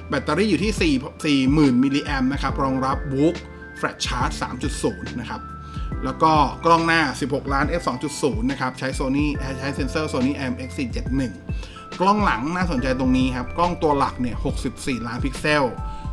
[0.09, 0.95] แบตเตอรี่อยู่ที่
[1.35, 2.97] 4 40,000 มิลลิแอมนะครับ รองรับ
[3.79, 4.35] Whoop Flash Charge
[4.81, 5.41] 3.0 นะครับ
[6.05, 6.31] แล้วก็
[6.65, 9.25] กล้องหน้า 16 ล้าน f 2.0 นะครับ ใช้ Sony
[9.59, 10.69] ใช้เซนเซอร์ Sony IMX
[11.35, 14.35] 471 กล้องหลังน่าสนใจตรงนี้ครับ กล้องตัวหลักเนี่ย
[14.71, 15.63] 64 ล้านพิกเซล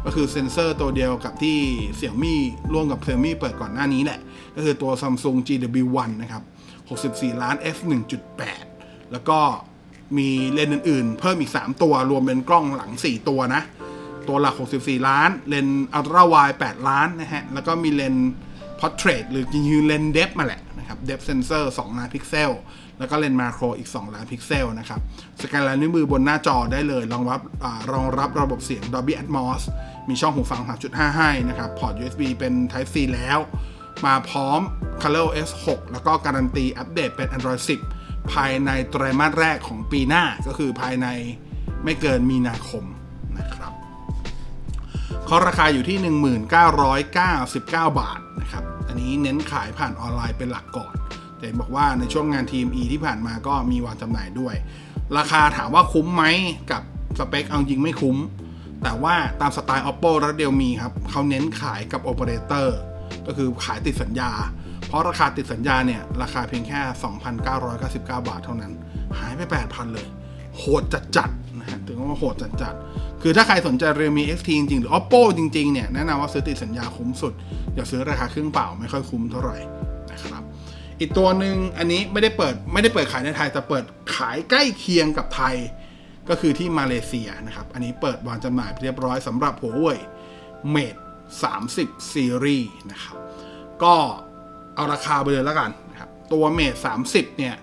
[0.04, 1.58] ก็คือเซนเซอร์ตัวเดียวกับที่
[1.96, 2.40] เสียวหมี่
[2.72, 4.20] ร่วมกับเสียวหมี่เปิดก่อนหน้านี้แหละ
[4.56, 6.42] ก็คือตัว Samsung GW1 นะครับ
[7.32, 7.78] 64 ล้าน f
[8.44, 9.38] 1.8 แล้วก็
[10.18, 13.62] มีเลนส์อื่นๆ เพิ่มอีก 3 ตัวรวมเป็นกล้องหลัง 4 ตัวนะ
[14.28, 18.32] ตัวหลัก 64 ล้าน เลนส์ ultra wide 8ล้านนะฮะ แล้วก็มีเลนส์
[18.80, 22.50] Portrait หรือจริงๆเลนส์ depth มาแหละนะครับ depth เซนเซอร์2ล้านพิกเซล
[22.98, 25.00] แล้วก็เลนส์มาโครอีก 2 ล้านพิกเซลนะครับ
[25.42, 29.62] สแกนลายนิ้วมือบนหน้าจอได้เลย รองรับอรองรับระบบเสียง Dolby Atmos
[30.08, 33.38] มีช่องหูฟัง 3.5 ให้นะครับ พอร์ต USB เป็น Type C แล้ว
[34.06, 34.60] มาพร้อม
[35.02, 37.60] ColorOS 6 แล้วก็การันตีอัปเดตเป็น Android
[37.96, 41.08] 10 ภายในไตรมาสแรกของปีหน้าก็คือภายใน
[41.84, 42.84] ไม่เกินมีนาคม
[45.26, 50.94] เขาราคาอยู่ที่ 1999 บาทนะครับ อันนี้เน้นขายผ่านออนไลน์เป็นหลักก่อน
[51.38, 54.54] แต่บอกว่าในช่วงงาน TME ที่ผ่านมาก็มีวางจำหน่ายด้วย
[55.18, 56.24] ราคาถามว่าคุ้มไหม
[56.70, 56.82] กับ
[57.18, 58.16] สเปคเอาจริงไม่คุ้ม
[58.82, 62.78] แต่ว่าตามสไตล์ Oppo และเดลมีครับเขาเน้นขายกับโอเปอเรเตอร์
[63.26, 64.30] ก็คือขายติดสัญญา
[64.86, 66.80] เพราะราคาติดสัญญาเนี่ย ราคาเพียงแค่
[67.38, 68.72] 2,999 บาทเท่านั้น
[69.18, 70.06] หายไป 8,000 เลย
[70.58, 70.82] โหด
[71.16, 77.32] จัดๆนะฮะถึงว่าโหดจัดๆ คือถ้าใครสนใจ Realme XT จริงๆ หรือ Oppo จริง ๆ เนี่ยแนะนำว่าซื้อติดสัญญาคุ้มสุด
[77.74, 79.58] อย่าซื้อราคาเครื่องเปล่าไม่ค่อยคุ้มเท่าไหร่
[80.12, 80.42] นะครับ
[81.00, 83.84] อีกตัวหนึ่งอันนี้ไม่ได้เปิดไม่ได้เปิดขายในไทย แต่เปิด
[84.16, 85.54] ขายใกล้เคียงกับไทย
[86.28, 89.98] ก็คือที่มาเลเซียนะครับ อันนี้เปิดวางจำหน่ายเรียบร้อยสำหรับ Huawei
[90.74, 91.00] Mate
[91.54, 93.16] 30 Series นะครับ
[93.82, 93.94] ก็
[94.74, 97.54] เอาราคาไปเลยแล้วกันนะครับ ตัว Mate 30 เนี่ย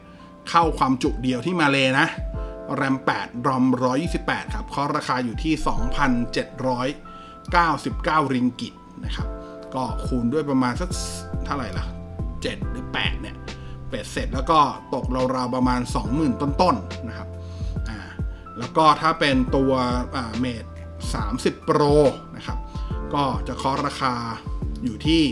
[0.50, 2.08] เข้าความจุเดียวที่มาเลยนะ
[2.76, 3.64] แรม8รอม
[4.10, 5.54] 128 ครับ เคาะราคาอยู่ที่
[8.24, 8.74] 2,799 ริงกิต
[9.06, 9.28] นะครับ
[9.76, 10.90] ก็คูณด้วยประมาณสัก
[11.46, 11.86] เท่าไหร่ล่ะ
[12.32, 13.36] 7 หรือ 8 เนี่ย
[13.90, 14.60] เป็ดเสร็จแล้วก็
[14.94, 17.28] ตกราวๆประมาณ 20,000 ต้นๆนะครับ
[17.90, 18.00] อ่า
[18.60, 19.72] แล้วก็ถ้าเป็นตัว
[20.40, 20.66] เมด
[21.16, 21.94] 30 Pro
[22.36, 22.58] นะครับ
[23.14, 24.14] ก็จะเคาะราคา
[24.84, 25.24] อยู่ที่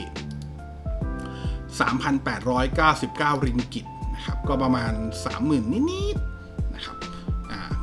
[1.88, 4.92] 3,899 ริงกิตนะครับ ก็ประมาณ
[5.34, 6.96] 30,000 นิดๆนะครับ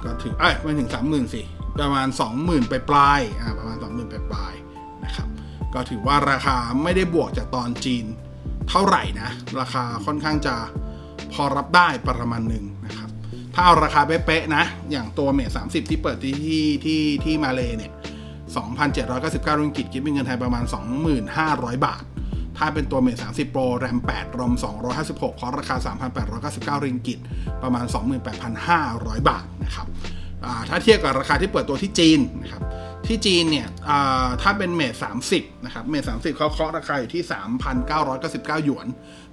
[0.05, 1.43] ก็ถือเอ้ยไม่ถึง30,000สิ
[1.77, 2.07] ประมาณ
[2.39, 5.29] 20,000 ไปปลายๆอ่าประมาณ 20,000 ไปปลายๆนะครับ
[5.75, 8.05] ก็ถือว่าราคาไม่ได้บวกจากตอนจีน
[8.69, 9.31] เท่าไหร่นะ
[9.61, 10.55] ราคาค่อนข้างจะ
[11.33, 13.09] พอรับได้ประมาณหนึ่งนะครับ
[13.55, 17.93] ถ้าเอาราคาเป๊ะๆนะ อย่างตัวเมท30ที่เปิดที่ที่ที่ที่มาเลเนี่ย
[18.77, 20.65] 2,799 ริงกิตคิดเป็นเงินไทยประมาณ
[21.25, 22.03] 2,500 บาท
[22.59, 24.53] ถ้าเป็นตัวเมท30 Pro RAM 8 ROM
[24.97, 25.77] 256 คอราคา
[26.35, 27.19] 3,899 ริงกิต
[27.63, 27.85] ประมาณ
[28.57, 29.87] 28,500 บาทนะครับ
[30.69, 32.63] ถ้าเทียบกับราคาที่เปิดตัวที่จีนนะครับ
[33.07, 33.69] ที่จีนเนี่ย
[34.43, 34.95] ถ้าเป็นเมท
[35.31, 37.23] 30 นะครับ เมท30เขาเคาะราคาอยู่ที่
[37.95, 38.87] 3,999 หยวน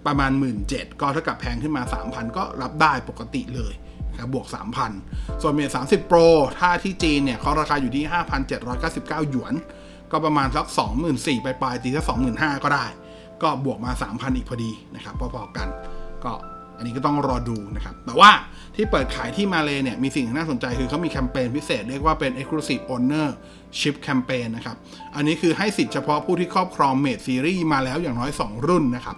[0.06, 0.32] ประมาณ
[0.66, 3.74] 17,000ก็เท่ากับแพงขึ้นมา 3,000 ก็รับได้ปกติเลย
[4.12, 4.48] นะครับบวก
[4.94, 6.28] 3,000 ส่วนเมท30 Pro
[6.60, 8.06] ถ้าที่จีนเนี่ยเขาะราคาอยู่ที่
[8.68, 9.54] 5,799 หยวน
[10.12, 10.66] ก็ประมาณสัก
[11.06, 12.04] 24,000ไปปลายตีถ้า
[12.36, 12.86] 25,000 ก็ได้
[13.44, 15.68] ก็บวกมา 3,000 อีกพอดีนะครับ พอๆกัน
[16.24, 16.32] ก็
[16.78, 18.32] อันนี้ก็ต้องรอดูนะครับ แต่ว่า
[18.76, 23.28] ที่เปิดขายที่มาเลยเนี่ยมีสิ่งที่น่าสนใจคือเขามีแคมเปญพิเศษเรียกว่าเป็น Exclusive Owner
[23.80, 24.78] Ship Campaign นะครับ
[25.16, 29.18] อันนี้คือให้สิทธิ์เฉพาะผู้ที่ครอบครองเมดซีรีส์มาแล้วอย่างน้อย 2 รุ่นนะครับ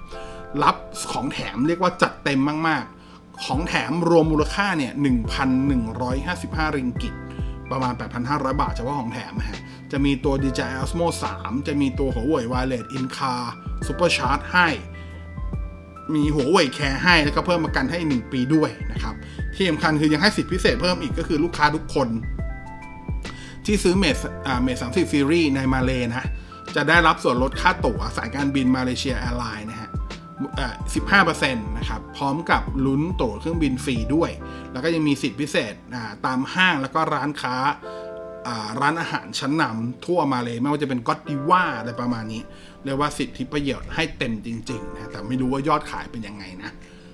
[0.64, 0.76] รับ
[1.14, 4.94] ของแถมเรียกว่าจัดเต็มมาก ๆ ของแถมรวมมูลค่าเนี่ย
[5.66, 7.14] 1,155 ริงกิต
[7.72, 7.94] ประมาณ
[8.28, 9.60] 8,500 บาทเฉพาะของแถมฮะ
[9.92, 13.44] จะมีตัว DJI Osmo 3 จะมีตัวหัวเว่ย Wireless In Car
[13.88, 14.68] Super Charge ให้
[16.16, 19.16] มีหัวเว่ย Care ให้ แล้วก็เพิ่มประกันให้ 1 ปีด้วยนะครับ
[19.56, 22.08] ที่สำคัญคือยังให้สิทธิพิเศษเพิ่มอีกก็คือลูกค้าทุกคน
[23.66, 26.28] ที่ซื้อ Mate อ่า Mate สามสิบซีรีส์ในมาเลนะ
[26.76, 29.90] จะได้รับส่วนลดค่าตั๋วสายการบินมาเลเซียแอร์ไลน์นะฮะ
[30.96, 34.32] สิบห้าเปอร์เซ็นต์นะครับ พร้อมกับลุ้นตั๋วเครื่องบินฟรีด้วย
[34.72, 35.74] แล้วก็ยังมีสิทธิพิเศษ
[36.26, 37.56] ตามห้างแล้วก็ร้านค้า
[38.82, 42.42] ร้านอาหารชั้นนำทั่วมาเลยไม่ว่าจะเป็นก็อดดิว่าอะไรประมาณนี้
[42.84, 46.72] เรียกว่าสิทธิประโยชน์ให้เต็มจริงๆนะแต่ไม่รู้ว่ายอดขายเป็นยังไงนะ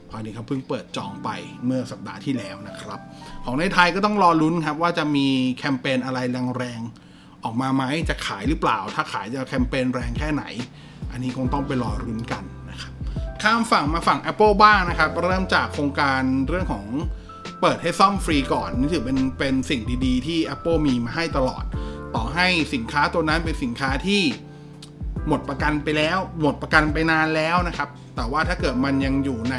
[0.09, 1.29] พอนี้เขาเพิ่งเปิดจองไป
[1.65, 2.99] เมื่อสัปดาห์ที่แล้วนะครับ
[3.45, 5.27] ของในไทยก็ต้องรอลุ้นครับว่าจะมี
[5.59, 6.19] แคมเปญอะไร
[6.57, 10.43] แรงๆออกมาไหมจะขายหรือเปล่า ถ้าขายจะแคมเปญแรงแค่ไหน
[11.11, 12.93] อันนี้คงต้องไปรอรุ้นกันนะครับ
[13.43, 16.85] ข้ามฝั่งมาฝั่ง Apple บ้างนะครับเริ่มจากโครงการเรื่องของ
[17.65, 21.63] เปิดให้ซ่อมฟรีก่อนนี่ถือเป็นเป็นสิ่งดีๆ ที่ Apple มีมาให้ตลอด
[22.15, 24.21] ต่อให้สินค้าตัวนั้นเป็นสินค้าที่
[25.27, 29.57] หมดประกันไปแล้ว หมดประกันไปนานแล้วนะครับ แต่ว่าถ้าเกิดมันยังอยู่ใน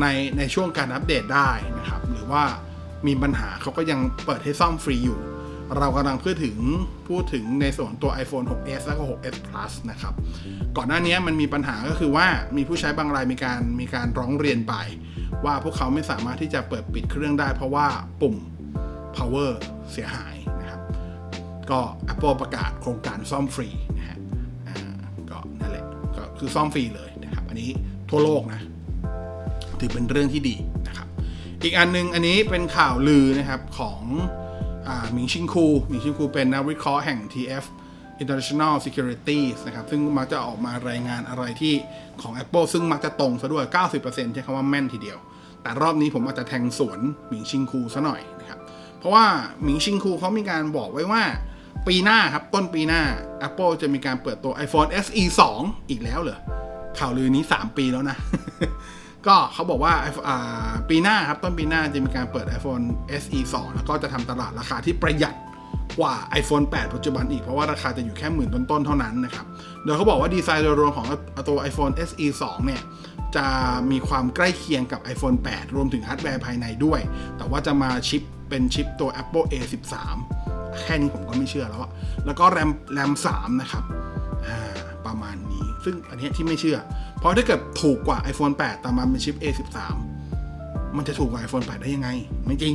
[0.00, 0.06] ใน
[0.36, 2.42] ในช่วงการอัปเดตได้นะครับ หรือว่า
[3.06, 5.20] มีปัญหาเขาก็ยังเปิดให้ซ่อมฟรีอยู่
[5.78, 6.56] เรากำลังพูดถึง
[7.08, 10.14] พูดถึงในส่วนตัว iPhone 6s แล้วก็ 6s Plus นะครับ
[10.76, 14.74] ก่อนหน้านี้มันมีปัญหาก็คือว่ามีผู้ใช้บางรายมีการมีการร้องเรียนไป
[15.44, 17.86] ว่าพวกเขาไม่สามารถที่จะเปิดปิดเครื่องได้ เพราะว่า
[18.20, 18.36] ปุ่ม
[19.16, 19.50] power
[19.92, 20.80] เสียหายนะครับ
[21.70, 21.80] ก็
[22.12, 23.68] Apple ประกาศโครงการซ่อมฟรี
[23.98, 24.18] นะฮะ
[25.30, 25.84] ก็นั่นแหละ
[26.16, 27.70] ก็คือซ่อมฟรีเลยนะครับ อันนี้
[28.10, 28.60] ทั่วโลกนะ
[29.80, 30.56] ถือเป็นเรื่องที่ดี
[30.88, 31.08] นะครับ
[31.62, 34.02] อีกอันนึงอันนี้เป็นข่าวลือนะครับของ
[35.12, 37.64] หมิงชิงคูหมิงชิงคูเป็นนักวิเคราะห์แห่ง TF
[38.22, 41.74] International Securities นะครับ ซึ่งมักจะออกมารายงานอะไรที่
[42.22, 43.64] ของ Apple ซึ่งมักจะตรงซะด้วย
[44.00, 45.18] 90%ใช้คำว่าแม่นทีเดียว
[45.62, 48.58] แต่รอบนี้ผมอาจจะแทงสวนหมิงชิงคูซะหน่อยนะครับ
[48.98, 49.24] เพราะว่า
[49.62, 51.22] หมิงชิงคูเขามีการบอกไว้ว่า
[51.86, 53.02] ปีหน้าครับต้นปีหน้า
[53.48, 55.22] Apple จะมีการเปิดตัว iPhone SE
[55.56, 56.38] 2 อีกแล้วเหรอ
[56.98, 58.16] ข่าวลือนี้ 3 ปีแล้วนะ
[59.26, 59.94] ก็เขาบอกว่า
[60.88, 62.84] ปีหน้าครับต้นปีหน้าจะมีการเปิด iPhone
[63.22, 65.34] SE 2 แล้วก็จะทำตลาดราคาที่ประหยัด
[65.98, 69.46] กว่า iPhone 8 ปัจจุบันอีก เพราะว่าราคาจะอยู่แค่หมื่นต้นๆ เท่านั้นนะครับ
[69.84, 71.06] โดยเขาบอกว่าดีไซน์โดยรวมของ
[71.48, 72.82] ตัว iPhone SE 2 เนี่ย
[73.36, 73.46] จะ
[73.90, 77.00] มีความใกล้เคียงกับ iPhone 8 รวมถึงฮาร์ดแวร์ภายในด้วย
[77.36, 79.94] แต่ว่าจะมาชิปเป็นชิปตัว Apple A13
[80.80, 81.80] แค่นี้ผมก็ไม่เชื่อแล้ว
[82.26, 83.84] แล้วก็แรมแรม3นะครับ
[85.06, 86.78] ประมาณนี้ ซึ่งอันนี้ที่ไม่เชื่อ
[87.18, 89.78] เพราะถ้าเกิดถูกกว่า iPhone 8 แต่มันเป็นชิป A13
[90.96, 92.08] มันจะถูกกว่า iPhone 8 ได้ยังไง
[92.46, 92.74] ไม่จริง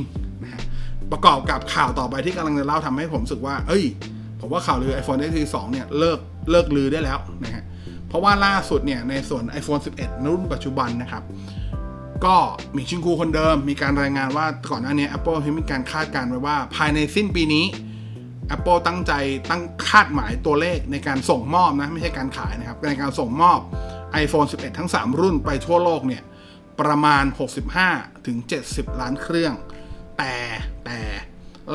[1.12, 3.84] ประกอบกับข่าวต่อไปที่กำลังจะเล่าทำให้ผมรู้สึกว่า เอ้ย
[4.40, 6.18] ผมว่าข่าวลือ iPhone SE 2เนี่ยเลิก
[6.50, 7.64] เลิกลือได้แล้วนะฮะ
[8.08, 11.22] เพราะว่าล่าสุดเนี่ยในส่วน iPhone 11 รุ่นปัจจุบันนะครับ
[12.24, 12.36] ก็
[12.76, 17.64] มีชิงคูคนเดิม มีการรายงานว่าก่อนหน้านี้ Apple มีการคาดการไว้ว่า ภายในสิ้นปีนี้
[18.56, 19.12] Apple ตั้งใจ
[19.50, 23.58] ตั้งคาดหมายตัวเลขในการส่งมอบนะไม่ใช่การขายนะครับในการส่งมอบ
[24.24, 26.22] iPhone 11 ทั้ง 3 รุ่นไปทั่วโลกเนี่ย
[26.80, 27.24] ประมาณ
[27.74, 29.54] 65ถึง70 ล้านเครื่อง
[30.18, 30.34] แต่
[30.88, 31.02] แต่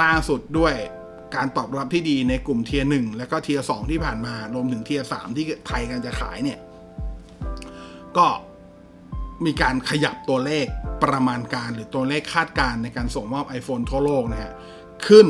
[0.02, 0.76] ล่าสุดด้วย
[1.36, 6.60] การตอบรับที่ดีในกลุ่ม tier หนึ่งแล้วก็ tier สองที่ผ่านมารวมถึง tier สามที่ไทยกันจะขายเนี่ย
[8.17, 8.28] ก็
[9.45, 10.65] มีการขยับตัวเลข
[11.04, 14.54] ประมาณการหรือตัวเลขคาดการณ์ในการส่งมอบ iPhone ทั่วโลกนะฮะ
[15.08, 15.28] ขึ้น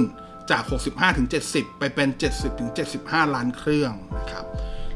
[0.52, 4.46] จาก 65ถึง70 ไปเป็น 70ถึง75 ล้านเครื่องนะครับ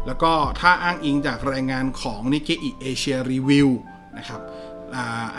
[0.06, 3.70] แล้วก็ถ้าอ้างอิงจากรายงานของ Nikkei Asia Review
[4.18, 4.42] นะครับ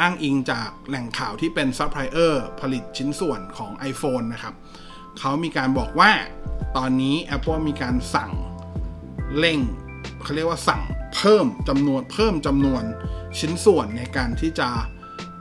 [0.01, 4.55] อ้างอิงจากแหล่งข่าวที่เป็นซัพพลายเออร์ผลิตชิ้นส่วนของ iPhone นะครับ
[5.19, 6.11] เขามีการบอกว่า
[6.77, 8.33] ตอนนี้ Apple มีการสั่ง
[9.39, 9.61] เร่ง
[10.23, 10.83] เขาเรียกว่าสั่ง
[11.17, 12.83] เพิ่มจำนวนเพิ่มจำนวน
[13.39, 14.69] ชิ้นส่วนในการที่จะ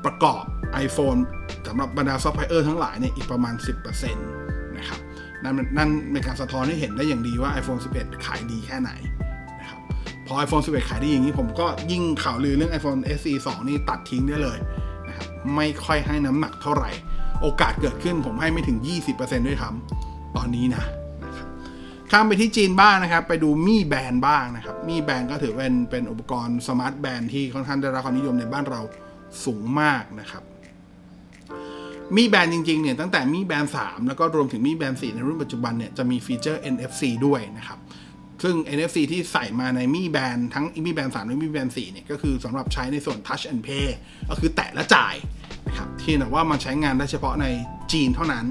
[0.05, 0.43] ประกอบ
[0.85, 1.19] iPhone
[1.67, 4.99] สำหรับบรรดาซัพพลายเออร์ทั้งหลายเนี่ยอีกประมาณ 10%นะครับ
[5.43, 8.91] นั่นนั่นเป็นการสะท้อนให้เห็นได้อย่างดีว่า iPhone 11 ขายดีแค่ไหน
[10.27, 14.57] พอ iPhone 11 ขายดีอย่างนี้ผมก็ยิ่งข่าวลือเรื่อง iPhone SE 2 นี่ตัดทิ้งได้เลย
[15.07, 16.91] นะครับไม่ค่อยให้น้ำหนักเท่าไหร่
[17.41, 18.77] โอกาสเกิดขึ้นผมให้ไม่ถึง
[19.13, 19.73] 20%ด้วยครับ
[20.35, 20.83] ตอนนี้นะ
[21.25, 21.47] นะครับ
[22.11, 28.81] ข้ามไปที่จีนบ้างนะครับ ไปดู Mi Band บ้างนะครับ Mi Band ก็ถือเป็นเป็นอุปกรณ์ smart band ที่ค่อนข้างได้รับความนิยมในบ้านเรา
[29.45, 30.43] สูงมากนะครับ
[32.17, 37.79] Mi Band จริงๆเนี่ยตั้งแต่ Mi Band 3แล้วก็รวมถึง Mi Band 4ในรุ่นปัจจุบันเนี่ยจะมีฟีเจอร์ NFC ด้วยนะครับ
[38.43, 43.61] ซึ่ง NFC ที่ใส่มาใน Mi Band ทั้ง Mi Band 3และ Mi Band 4เนี่ย ก็คือสำหรับใช้ในส่วน Touch and
[43.67, 43.87] Pay
[44.29, 45.15] ก็คือแตะและจ่าย
[45.67, 47.45] นะครับที่แต่ว่ามันใช้งานได้เฉพาะใน
[47.93, 48.45] จีนเท่านั้น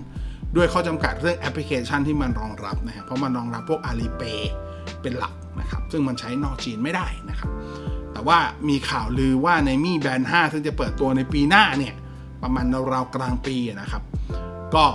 [0.57, 4.40] ด้วยข้อจำกัดเรื่องแอปพลิเคชันที่มันรองรับนะครับเพราะมันรองรับพวก Alipay
[5.03, 7.51] เป็นหลักนะครับ ซึ่งมันใช้นอกจีนไม่ได้นะครับ
[8.12, 11.94] แต่ว่ามีข่าวลือว่าในมีแบนด์5ซึ่งจะเปิดตัวในปีหน้าเนี่ย
[12.42, 14.03] ประมาณราวๆกลางปีนะครับ
[14.75, 14.87] ก็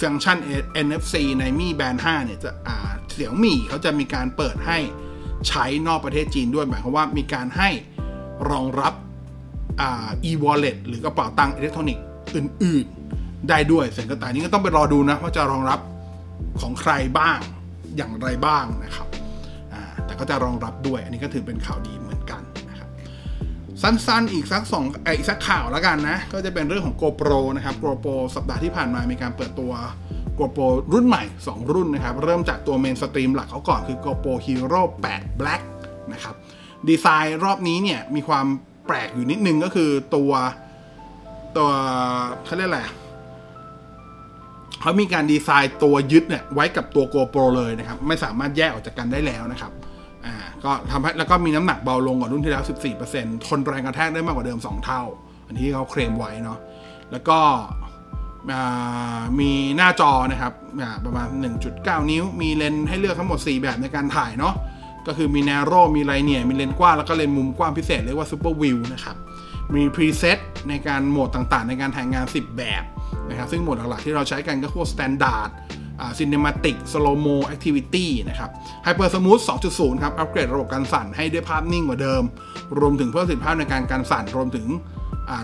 [0.00, 0.38] ฟังก์ชัน
[0.86, 4.78] NFC ในมีแบนด์5เนี่ยจะอ่า เสี่ยวมี่เขาจะมีการเปิดให้
[5.48, 7.68] ใช้นอกประเทศจีนด้วยหมายความว่ามีการให้
[8.50, 8.94] รองรับ
[9.80, 12.04] อ่า e-wallet หรือกระเป๋าตังค์อิเล็กทรอนิกส์
[12.36, 15.80] อื่น ๆ ได้ด้วยส่วนต่างๆนี้ก็ต้องไปรอดูนะว่าจะรองรับ
[16.60, 17.38] ของใครบ้าง
[17.96, 19.06] อย่างไรบ้างนะครับ
[20.06, 22.88] แต่ก็จะรองรับด้วย อันนี้ก็ถือเป็นข่าวดีเหมือนกันนะครับ
[23.82, 24.84] สั้นๆอีกสักสอง
[25.16, 29.72] อีกสักข่าวแล้วกันนะ ก็จะเป็นเรื่องของ GoPro นะครับ GoPro สัปดาห์ที่ผ่านมามีการเปิดตัว
[30.40, 35.62] GoPro รุ่นใหม่ 2 รุ่นนะครับ เริ่มจากตัวเมนสตรีมหลักเขาก่อนคือ GoPro Hero 8 Black
[36.12, 36.34] นะครับ
[36.88, 38.46] ดีไซน์รอบนี้เนี่ย มีความ
[38.86, 40.32] แปลกอยู่นิดนึงก็คือตัว
[41.56, 41.68] ตัว
[42.44, 42.82] เขาเรียกอะไร
[44.80, 49.72] เขามีการดีไซน์ตัวยึดเนี่ยไว้กับตัว GoPro เลยนะครับ ไม่สามารถแยกออกจากกันได้แล้วนะครับ
[50.24, 52.64] อ่าก็ทำให้แล้วก็มีน้ำหนักเบาลงกว่ารุ่นที่แล้ว
[53.04, 55.02] 14%ทนแรงกระแทกได้มากกว่าเดิม 2 เท่า
[55.46, 56.58] อันนี้เขาเคลมไว้เนาะ
[57.12, 57.38] แล้วก็
[59.40, 60.52] มีหน้าจอนะครับ
[61.04, 61.28] ประมาณ
[61.68, 64.54] 1.9 นิ้ว มีเลนส์ให้เลือกทั้งหมด 4 แบบในการถ่ายเนาะ
[65.06, 69.16] ก็คือมี narrow มีไลเนียมีเลนส์กว้างแล้วก็เลนส์มุมกว้างพิเศษเรียกว่า super view นะครับ
[69.74, 72.82] มี preset ในการโหมดต่างๆ ในการถ่ายงาน 10 แบบ
[73.28, 75.50] นะครับซึ่งโหมดหลักๆที่เราใช้กันก็พวก standard
[76.00, 78.50] อ่า cinematic slow mo activity นะครับ
[78.86, 82.22] hyper smooth 2.0 ครับ อัปเกรดระบบกันสั่นให้ได้ภาพนิ่งกว่าเดิม
[82.78, 84.66] รวมถึงเพิ่มประสิทธิภาพในการกันสั่น รวมถึง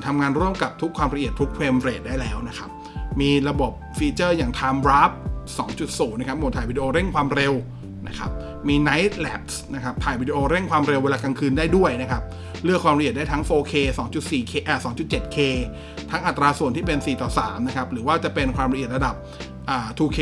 [0.06, 2.70] ทำงานร่วมกับทุกความละเอียดทุก frame rate ได้แล้วนะครับ
[3.20, 5.12] มีระบบฟีเจอร์อย่าง time warp
[5.66, 7.53] 2.0 นะครับโหมดถ่ายวิดีโอเร่งความเร็ว
[8.09, 8.31] นะครับ
[8.68, 12.22] มี night lapse นะครับ ถ่ายวิดีโอเร่งความเร็วเวลากลางคืนได้ด้วยนะครับ
[12.64, 15.38] เลือกความละเอียดได้ทั้ง 4K 2.4K อ่า 2.7K
[16.11, 19.14] ทั้งอัตราส่วนที่เป็น 4 ต่อ 3 นะครับ หรือว่าจะเป็นความละเอียดระดับ
[19.70, 20.18] อ่า 2K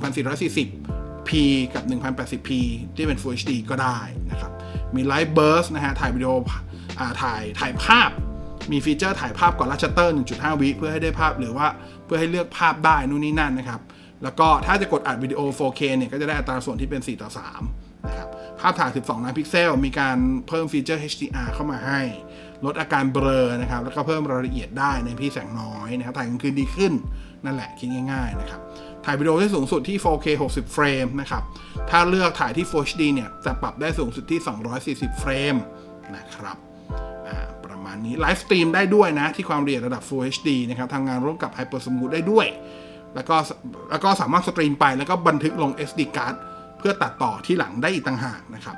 [0.00, 1.30] 1440 P
[1.74, 2.50] กับ 1080p
[2.96, 3.98] ที่เป็น Full HD ก็ได้
[4.30, 4.52] นะครับ
[4.94, 6.32] มี Live Burst นะฮะ ถ่ายวิดีโอ
[6.98, 8.10] อ่า ถ่าย ถ่ายภาพ
[8.72, 11.66] มีฟีเจอร์ถ่ายภาพก่อนลัชัตเตอร์ 1.5 วิเพื่อให้ได้ภาพหรือว่า
[12.04, 13.80] เพื่อให้เลือกภาพได้นู่นนี่นั่นนะครับ
[14.22, 17.30] แล้วก็ถ้าจะกดอัดวิดีโอ 4K เนี่ยก็จะได้อัตราส่วนที่เป็น 4 ต่อ
[17.68, 18.28] 3 นะครับ
[18.60, 20.16] ภาพถ่าย 12 ล้านพิกเซล มีการ
[20.48, 22.00] เพิ่มฟีเจอร์ HDR เข้ามาให้
[22.64, 26.92] ลดอาการเบลอนะครับ แล้วก็เพิ่มรายละเอียดได้ในที่แสงน้อยนะครับ ถ่ายกลางคืนดีขึ้น
[27.44, 28.60] นั่นแหละคิดง่ายๆนะครับ
[29.04, 31.42] ถ่ายวิดีโอที่สูงสุดที่ 4K 60 เฟรมนะครับ
[31.90, 34.40] ถ้าเลือกถ่ายที่ Full HD เนี่ยจะปรับได้สูงสุดที่
[34.80, 35.54] 240 เฟรม
[36.16, 42.46] นะครับประมาณนี้ live stream ได้ด้วยนะ ที่ความละเอียดระดับ Full HD นะครับทำงานร่วมกับ Hyper Smooth ได้ด้วย
[43.14, 43.36] แล้วก็
[43.90, 46.34] แล้วก็สามารถสตรีมไปแล้วก็บันทึกลง SD card
[46.78, 48.76] เพื่อตัดต่อที่หลังได้อีกต่างหากนะครับ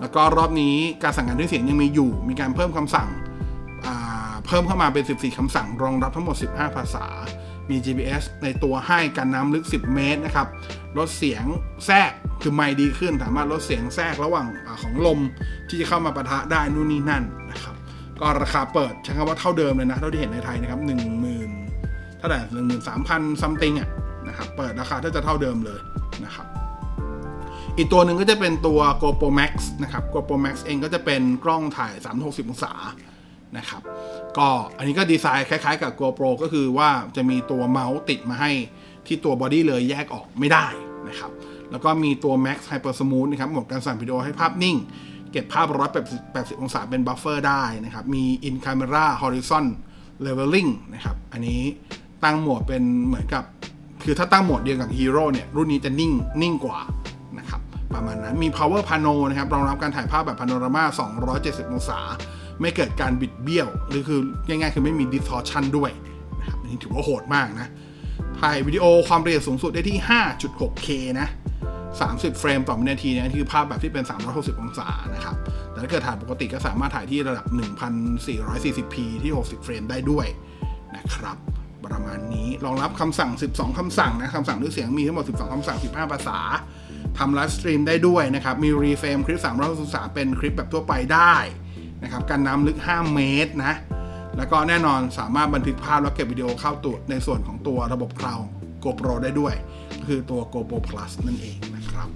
[0.00, 3.08] แล้วก็รอบนี้การสั่งงานด้วยเสียงยังมีอยู่ มีการเพิ่มคำสั่ง
[4.46, 7.06] เพิ่มเข้ามาเป็น 14คำสั่ง รองรับทั้งหมด 15 ภาษา
[7.70, 10.46] มี GPS ในตัวให้กันน้ำลึก 10 เมตรนะครับ
[10.98, 11.44] ลดเสียง
[11.86, 12.10] แทรก
[12.42, 15.20] คือไม่ดีขึ้น สามารถลดเสียงแทรกระหว่างอของลม
[15.68, 17.24] ที่จะเข้ามาปะทะได้นู่นนี่นั่น
[18.20, 23.88] ก็ราคาเปิดใช้คำว่าเท่าเดิมเลยนะ เท่าที่เห็นในไทยนะครับ1 0,000เท่าไหร่หนึ่งหมื่นสามพันซัมติงอะ
[24.28, 25.80] นะครับเปิดราคาน่าจะเท่าเดิมเลย
[26.24, 26.46] นะครับ
[27.76, 32.72] อีกตัวหนึ่งก็จะเป็นตัว GoPro Max นะครับ GoPro Max เองก็จะเป็นกล้องถ่าย 360 องศา
[33.56, 33.82] นะครับ
[34.38, 38.50] ก็อันนี้ก็ดีไซน์คล้ายๆ กับ GoPro ก็คือว่าจะมีตัวเมาส์ติดมาให้
[39.06, 40.66] ที่ตัว body เลยแยกออกไม่ได้
[41.08, 41.30] นะครับ
[41.70, 44.76] แล้วก็มีตัว Max Hyper Smooth นะครับลดการสั่นวิดีโอให้ภาพนิ่ง
[45.32, 45.66] เก็บภาพ
[46.14, 49.66] 180 องศาเป็น buffer ได้นะครับ มี In Camera Horizon
[50.24, 51.60] Leveling นะครับ อันนี้
[52.24, 53.44] ตั้งโหมดเป็นเหมือนกับ
[54.04, 56.12] คือถ้าตั้งโหมดเดียวกับ Hero เนี่ย รุ่นนี้จะนิ่ง
[56.42, 56.78] นิ่งกว่า
[57.38, 57.60] นะครับ
[57.94, 60.84] ประมาณนั้น มี Power Pano นะครับ รองรับการถ่ายภาพแบบพาโนรามา
[61.66, 61.98] 270 องศา
[62.60, 65.90] ไม่เกิดการบิดเบี้ยว หรือคือง่ายๆ คือไม่มี distortion ด้วย
[66.38, 67.68] นะครับอันนี้ถือว่าโหดมากนะ
[68.40, 70.88] ถ่ายวิดีโอความละเอียดสูงสุดได้ที่ 5.6K
[71.20, 71.28] นะ
[71.98, 75.36] 30 เฟรมต่อวินาทีเนี่ยคือภาพแบบที่เป็น 360 องศานะครับ
[75.70, 77.46] แต่ถ้าเกิดถ่ายปกติก็สามารถถ่ายที่ระดับ
[78.06, 80.26] 1440p ที่ 60 เฟรมได้ด้วย
[80.96, 81.36] นะครับ
[81.86, 86.38] ประมาณนี้รองรับคำสั่ง 12 คำสั่งนะคำสั่งด้วยเสียงมีทั้งหมด 12 คำสั่ง 15 ภาษา
[87.18, 89.40] ทำ live stream ได้ด้วยนะครับ มี reframe คลิป
[89.76, 91.34] 360เป็นคลิปแบบทั่วไปได้
[92.02, 93.74] นะครับกันน้ำลึก 5 เมตรนะ
[94.36, 98.48] แล้วก็แน่นอนสามารถบันทึกภาพแล้วเก็บวิดีโอเข้าตัวในส่วนของตัวระบบ cloud
[98.84, 99.54] GoPro ได้ด้วย
[100.06, 102.10] คือตัว GoPro Plus นั่นเองนะ ครับ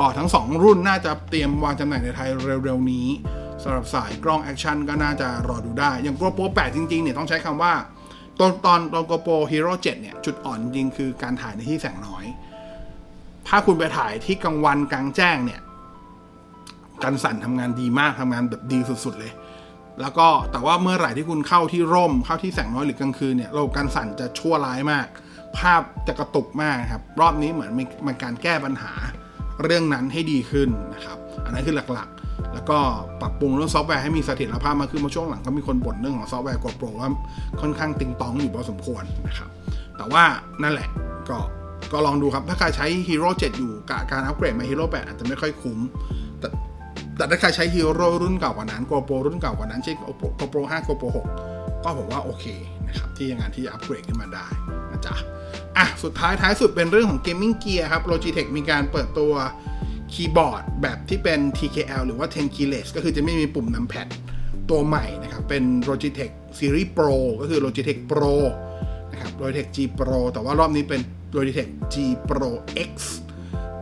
[0.00, 2.28] ก็ทั้ง 2 รุ่นน่าจะเตรียมวางจำหน่ายในไทย
[2.64, 3.08] เร็วๆนี้
[3.62, 7.72] สำหรับสายกล้อง action ก็น่าจะรอดูได้ อย่าง GoPro 8 จริงๆเนี่ยต้องใช้คำว่า
[8.38, 12.24] ตอนตอนตอน GoPro Hero 7 เนี่ย จุดอ่อนจริงคือการถ่ายในที่แสงน้อย
[13.48, 15.60] ถ้าคุณไปถ่ายที่กลางวันกลางแจ้งเนี่ย
[17.02, 19.32] กันสั่นทำงานดีมากทำงานแบบดีสุดๆเลย
[20.00, 25.06] แล้วก็แต่ว่าเมื่อไหร่ที่คุณเข้าที่ร่มเข้าที่แสงน้อยหรือกลางคืนเนี่ยระบบกันสั่นจะชั่วร้ายมาก
[25.58, 28.92] ภาพจะกระตุกมากครับ รอบนี้เหมือนมีมันการแก้ปัญหา
[29.62, 32.78] เรื่องนั้นให้ดีขึ้นนะครับ อันนั้นคือหลักๆ แล้วก็
[33.20, 37.10] ปรับปรุงเรื่องซอฟต์แวร์ให้มีเสถียรภาพมากขึ้นมาช่วงหลังก็มีคนบ่นเรื่องของซอฟต์แวร์ GoPro ว่า
[37.60, 39.50] ค่อนข้างติงตองอยู่พอสมควรนะครับ
[39.96, 40.24] แต่ว่า
[40.62, 40.88] นั่นแหละ
[41.28, 41.38] ก็
[41.92, 45.78] ก็ลองดูครับ ถ้าใครใช้ Hero 7 อยู่กการอัปเกรดมา Hero 8 อาจจะไม่ค่อยคุ้ม
[46.40, 46.48] แต่
[47.16, 49.96] แต่ถ้าใครใช้ Hero รุ่นเก่ากว่านั้น GoPro รุ่นเก่ากว่านั้นเช่น
[50.40, 52.44] GoPro 5 GoPro 6 ก็ผมว่าโอเค
[52.88, 54.46] นะครับที่ยังงานที่อัปเกรดขึ้นมาได้
[54.90, 55.14] นะจ๊ะ
[55.76, 59.32] อะสุดท้ายท้ายสุดเป็นเรื่องของ Gaming Gear ครับ Logitech มีการเปิดตัว
[60.12, 64.06] คีย์บอร์ดแบบที่เป็น TKL หรือว่า 10 keyless ก็คือจะไม่มีปุ่มนำแพด
[64.70, 68.34] ตัวใหม่นะครับ เป็น Logitech Series Pro ก็คือ Logitech Pro
[69.10, 71.00] นะครับ Logitech G Pro แต่ว่ารอบนี้เป็น
[71.36, 71.94] Logitech G
[72.28, 72.50] Pro
[72.90, 72.92] X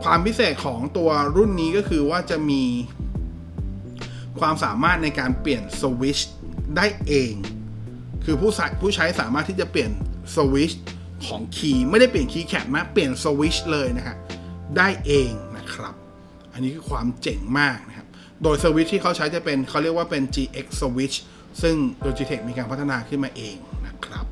[0.03, 2.63] ความพิเศษของตัวรุ่นนี้ก็คือว่าจะมี
[4.39, 6.19] ความสามารถในการเปลี่ยนสวิช
[6.77, 7.33] ได้เอง
[8.25, 9.91] คือผู้ใช้ผู้ใช้สามารถที่จะเปลี่ยน
[10.35, 10.71] สวิช
[11.27, 14.15] ของคีย์ไม่ได้เปลี่ยนคีย์แคปนะเปลี่ยนสวิชเลยนะฮะ
[14.77, 15.95] ได้เองนะครับ
[16.53, 18.07] อันนี้คือความเจ๋งมากนะครับ
[18.43, 21.17] โดยสวิชที่เขาใช้จะเป็นเขาเรียกว่าเป็น GX Switch
[21.61, 23.55] ซึ่ง Logitech มีการพัฒนาขึ้นมาเอง
[23.87, 24.25] นะครับ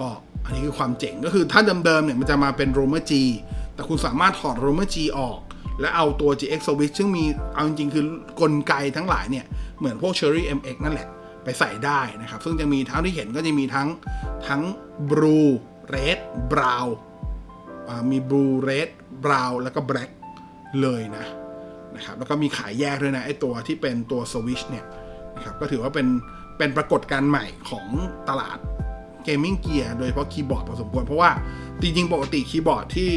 [0.00, 0.08] ก็
[0.44, 3.12] อันนี้คือความเจ๋งก็คือถ้าเดิมๆเนี่ยมันจะมาเป็น Romer G
[3.74, 5.40] แต่คุณสามารถถอด Romer G ออก
[5.80, 7.24] แล้วเอาตัว GX Switch ซึ่งมี
[7.54, 8.04] เอาจริงๆคือ
[8.40, 9.46] กลไกทั้งหลายเนี่ย
[9.78, 11.08] เหมือนพวก Cherry MX นั่นแหละ
[11.44, 13.88] ไปใส่ได้นะครับ ซึ่งจะมีทั้งที่เห็นก็จะมีทั้ง
[14.48, 14.62] ทั้ง
[15.10, 15.50] Blue
[15.94, 16.18] Red
[16.52, 16.90] Brown
[18.10, 18.90] มี Blue Red
[19.24, 20.10] Brown แล้วก็ Black
[20.80, 21.26] เลยนะ
[21.96, 24.86] นะครับแล้วก็มีขายแยกด้วยนะไอตัวที่เป็นตัว Switch เนี่ย
[25.36, 26.06] นะครับก็ถือว่าเป็น
[26.58, 27.86] เป็นปรากฏการณ์ใหม่ของ
[28.28, 28.58] ตลาด
[29.24, 31.30] เกมมิ่งเกียร์โดยเฉพาะคีย์บอร์ดพอสมควร เพราะว่า
[31.82, 33.10] จริงๆ ปกติคีย์บอร์ดที่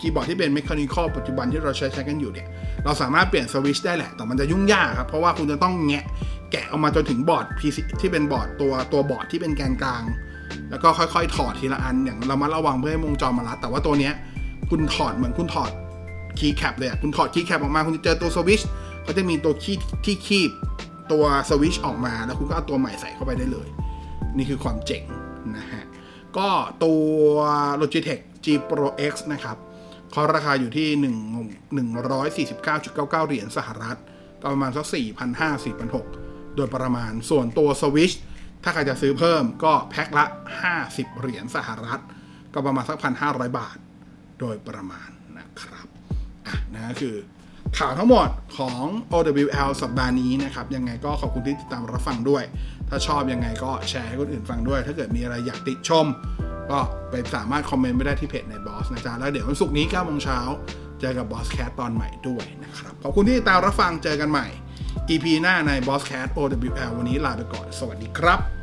[0.00, 2.46] คีย์บอร์ดที่เป็น m e c h a n i c a l ปัจจุบันที่เราใช้ใช้กันอยู่เนี่ย
[2.84, 6.04] เราสามารถเปลี่ยนสวิชได้แหละ แต่มันจะยุ่งยากครับ เพราะว่าคุณจะต้องแงะ
[6.52, 10.02] แกะออกมาจนถึงบอร์ด PC ที่เป็นบอร์ดตัวตัวบอร์ดที่เป็นแกนกลาง
[10.70, 14.14] แล้วก็ค่อยๆ ถอดทีละอันอย่างระมัดระวังเพื่อไม่ให้วงจรมันลัด แต่ว่าตัวเนี้ย
[14.70, 15.70] คุณถอดเหมือนคุณถอด
[16.38, 18.60] keycap เลยคุณถอด keycap ออกมาคุณจะเจอตัวสวิช
[19.02, 20.50] เขาจะมีตัวคีมที่คีบ
[21.12, 23.68] ตัวสวิชออกมา แล้วคุณก็เอาตัวใหม่ใส่เข้าไปได้เลย
[24.36, 25.02] นี่คือความเจ๋ง
[25.56, 25.84] นะฮะ
[26.36, 26.48] ก็
[26.84, 27.04] ตัว
[27.80, 29.56] Logitech G Pro X นะครับ
[30.12, 33.96] เขาราคาอยู่ที่ 1 149.99 เหรียญสหรัฐ
[34.42, 35.64] ก็ประมาณสัก4,500
[36.04, 38.14] 4,600 โดยประมาณ ส่วนตัว Switch
[38.62, 40.24] ถ้าใครจะซื้อเพิ่มก็แพ็คละ
[40.72, 42.00] 50 เหรียญสหรัฐ
[42.54, 43.76] ก็ประมาณสัก1,500บาท
[44.40, 45.86] โดยประมาณนะครับ
[46.46, 47.16] อะนะคือ
[47.78, 48.28] ข่าวทั้งหมด
[48.58, 52.42] ของ OWL สัปดาห์นี้นะครับ ยังไงก็ขอบคุณที่ติดตามรับฟังด้วย
[52.88, 56.06] ถ้าชอบยังไงก็แชร์ให้คนอื่นฟังด้วย ถ้าเกิดมีอะไรอยากติชม
[56.70, 56.78] ก็
[57.10, 60.38] ไปสามารถคอมเมนต์ไว้ได้ที่เพจในบอสนะจ๊ะ แล้วเดี๋ยววันศุกร์นี้9โมงเช้า
[61.00, 64.46] เจอกับบอสแค t ตอนใหม่ด้วยนะครับ ขอบคุณที่ติดตามรับฟังเจอกันใหม่
[65.10, 68.57] EP หน้าใน Boss Cast OWL วันนี้ลาไปก่อน สวัสดีครับ